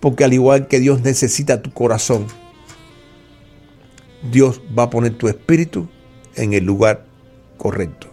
porque 0.01 0.25
al 0.25 0.33
igual 0.33 0.69
que 0.69 0.81
Dios 0.81 1.03
necesita 1.03 1.63
tu 1.63 1.73
corazón, 1.73 2.27
Dios 4.31 4.61
va 4.77 4.85
a 4.85 4.91
poner 4.91 5.17
tu 5.17 5.29
espíritu 5.29 5.89
en 6.35 6.53
el 6.53 6.65
lugar 6.65 7.05
correcto. 7.57 8.09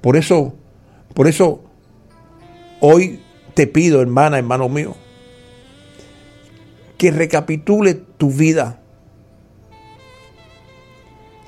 Por 0.00 0.16
eso, 0.16 0.54
por 1.14 1.28
eso 1.28 1.62
hoy 2.80 3.20
te 3.54 3.66
pido, 3.66 4.00
hermana, 4.00 4.38
hermano 4.38 4.68
mío, 4.68 4.96
que 6.98 7.10
recapitule 7.10 7.94
tu 7.94 8.30
vida. 8.30 8.80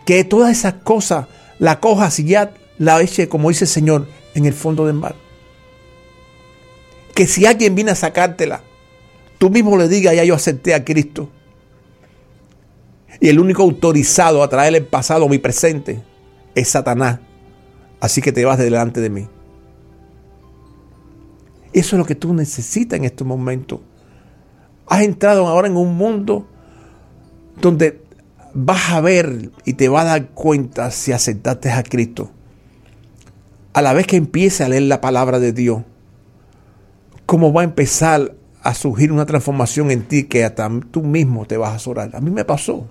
Que 0.06 0.22
todas 0.22 0.50
esas 0.50 0.74
cosas 0.74 1.26
la 1.58 1.80
cojas 1.80 2.18
y 2.18 2.24
ya 2.24 2.52
la 2.78 3.00
eche, 3.00 3.28
como 3.28 3.48
dice 3.48 3.64
el 3.64 3.70
Señor, 3.70 4.06
en 4.34 4.46
el 4.46 4.52
fondo 4.52 4.86
del 4.86 4.96
mar. 4.96 5.14
Que 7.14 7.26
si 7.26 7.46
alguien 7.46 7.74
viene 7.74 7.92
a 7.92 7.94
sacártela, 7.94 8.62
tú 9.38 9.50
mismo 9.50 9.76
le 9.76 9.88
digas, 9.88 10.14
ya 10.14 10.24
yo 10.24 10.34
acepté 10.34 10.74
a 10.74 10.84
Cristo. 10.84 11.28
Y 13.20 13.28
el 13.28 13.38
único 13.38 13.62
autorizado 13.62 14.42
a 14.42 14.48
traer 14.48 14.74
el 14.74 14.84
pasado 14.84 15.26
a 15.26 15.28
mi 15.28 15.38
presente 15.38 16.02
es 16.54 16.68
Satanás. 16.68 17.20
Así 18.00 18.20
que 18.20 18.32
te 18.32 18.44
vas 18.44 18.58
delante 18.58 19.00
de 19.00 19.10
mí. 19.10 19.28
Eso 21.72 21.96
es 21.96 21.98
lo 21.98 22.04
que 22.04 22.14
tú 22.14 22.34
necesitas 22.34 22.98
en 22.98 23.04
este 23.04 23.24
momento. 23.24 23.80
Has 24.86 25.02
entrado 25.02 25.46
ahora 25.46 25.68
en 25.68 25.76
un 25.76 25.96
mundo 25.96 26.46
donde 27.60 28.03
vas 28.54 28.90
a 28.90 29.00
ver 29.00 29.50
y 29.64 29.74
te 29.74 29.88
vas 29.88 30.06
a 30.06 30.10
dar 30.10 30.28
cuenta 30.30 30.90
si 30.90 31.12
aceptaste 31.12 31.70
a 31.70 31.82
Cristo. 31.82 32.30
A 33.72 33.82
la 33.82 33.92
vez 33.92 34.06
que 34.06 34.16
empieces 34.16 34.60
a 34.60 34.68
leer 34.68 34.84
la 34.84 35.00
palabra 35.00 35.40
de 35.40 35.52
Dios, 35.52 35.82
cómo 37.26 37.52
va 37.52 37.62
a 37.62 37.64
empezar 37.64 38.34
a 38.62 38.74
surgir 38.74 39.12
una 39.12 39.26
transformación 39.26 39.90
en 39.90 40.04
ti 40.04 40.24
que 40.24 40.44
hasta 40.44 40.70
tú 40.90 41.02
mismo 41.02 41.44
te 41.46 41.56
vas 41.56 41.72
a 41.72 41.74
azorar. 41.74 42.14
A 42.14 42.20
mí 42.20 42.30
me 42.30 42.44
pasó. 42.44 42.86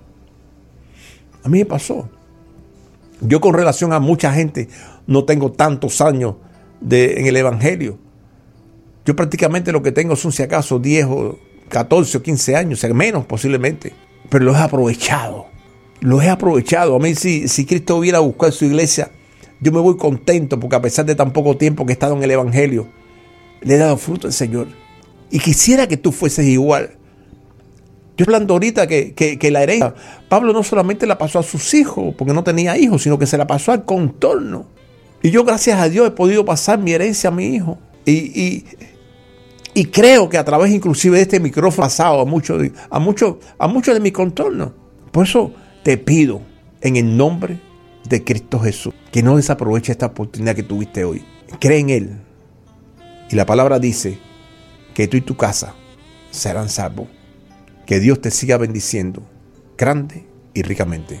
A 1.42 1.48
mí 1.48 1.58
me 1.58 1.66
pasó. 1.66 2.08
Yo 3.20 3.40
con 3.40 3.54
relación 3.54 3.92
a 3.92 4.00
mucha 4.00 4.32
gente 4.32 4.68
no 5.06 5.24
tengo 5.24 5.52
tantos 5.52 6.00
años 6.00 6.36
de, 6.80 7.20
en 7.20 7.26
el 7.26 7.36
Evangelio. 7.36 7.98
Yo 9.06 9.16
prácticamente 9.16 9.72
lo 9.72 9.82
que 9.82 9.92
tengo 9.92 10.16
son 10.16 10.32
si 10.32 10.42
acaso 10.42 10.78
10 10.78 11.06
o 11.06 11.38
14 11.70 12.18
o 12.18 12.22
15 12.22 12.56
años, 12.56 12.84
menos 12.92 13.24
posiblemente. 13.24 13.94
Pero 14.30 14.44
los 14.44 14.56
he 14.56 14.60
aprovechado. 14.60 15.53
Los 16.04 16.22
he 16.22 16.28
aprovechado. 16.28 16.96
A 16.96 16.98
mí 16.98 17.14
si, 17.14 17.48
si 17.48 17.64
Cristo 17.64 17.96
hubiera 17.96 18.18
buscado 18.18 18.52
su 18.52 18.66
iglesia, 18.66 19.10
yo 19.58 19.72
me 19.72 19.80
voy 19.80 19.96
contento 19.96 20.60
porque 20.60 20.76
a 20.76 20.82
pesar 20.82 21.06
de 21.06 21.14
tan 21.14 21.32
poco 21.32 21.56
tiempo 21.56 21.86
que 21.86 21.92
he 21.92 21.94
estado 21.94 22.14
en 22.14 22.22
el 22.22 22.30
Evangelio, 22.30 22.86
le 23.62 23.74
he 23.74 23.78
dado 23.78 23.96
fruto 23.96 24.26
al 24.26 24.34
Señor. 24.34 24.66
Y 25.30 25.38
quisiera 25.38 25.86
que 25.88 25.96
tú 25.96 26.12
fueses 26.12 26.46
igual. 26.46 26.98
Yo 28.18 28.26
hablando 28.26 28.52
ahorita 28.52 28.86
que, 28.86 29.14
que, 29.14 29.50
la 29.50 29.62
herencia, 29.62 29.94
Pablo 30.28 30.52
no 30.52 30.62
solamente 30.62 31.06
la 31.06 31.16
pasó 31.16 31.38
a 31.38 31.42
sus 31.42 31.72
hijos, 31.72 32.14
porque 32.18 32.34
no 32.34 32.44
tenía 32.44 32.76
hijos, 32.76 33.02
sino 33.02 33.18
que 33.18 33.26
se 33.26 33.38
la 33.38 33.46
pasó 33.46 33.72
al 33.72 33.86
contorno. 33.86 34.66
Y 35.22 35.30
yo, 35.30 35.42
gracias 35.42 35.80
a 35.80 35.88
Dios, 35.88 36.08
he 36.08 36.10
podido 36.10 36.44
pasar 36.44 36.78
mi 36.78 36.92
herencia 36.92 37.28
a 37.28 37.32
mi 37.32 37.46
hijo. 37.46 37.78
Y, 38.04 38.66
y 39.72 39.84
creo 39.86 40.28
que 40.28 40.36
a 40.36 40.44
través 40.44 40.70
inclusive 40.70 41.16
de 41.16 41.22
este 41.22 41.40
micrófono 41.40 41.86
pasado 41.86 42.20
a 42.20 42.26
muchos 42.26 42.62
a 42.90 42.98
a 43.64 43.94
de 43.94 44.00
mis 44.00 44.12
contornos. 44.12 44.72
Por 45.10 45.24
eso 45.24 45.63
te 45.84 45.98
pido 45.98 46.40
en 46.80 46.96
el 46.96 47.16
nombre 47.16 47.60
de 48.08 48.24
Cristo 48.24 48.58
Jesús 48.58 48.94
que 49.12 49.22
no 49.22 49.36
desaproveche 49.36 49.92
esta 49.92 50.06
oportunidad 50.06 50.56
que 50.56 50.62
tuviste 50.62 51.04
hoy. 51.04 51.22
Cree 51.60 51.78
en 51.78 51.90
Él. 51.90 52.20
Y 53.30 53.36
la 53.36 53.44
palabra 53.44 53.78
dice 53.78 54.18
que 54.94 55.06
tú 55.06 55.18
y 55.18 55.20
tu 55.20 55.36
casa 55.36 55.74
serán 56.30 56.70
salvos. 56.70 57.08
Que 57.86 58.00
Dios 58.00 58.20
te 58.22 58.30
siga 58.30 58.56
bendiciendo 58.56 59.22
grande 59.76 60.26
y 60.54 60.62
ricamente. 60.62 61.12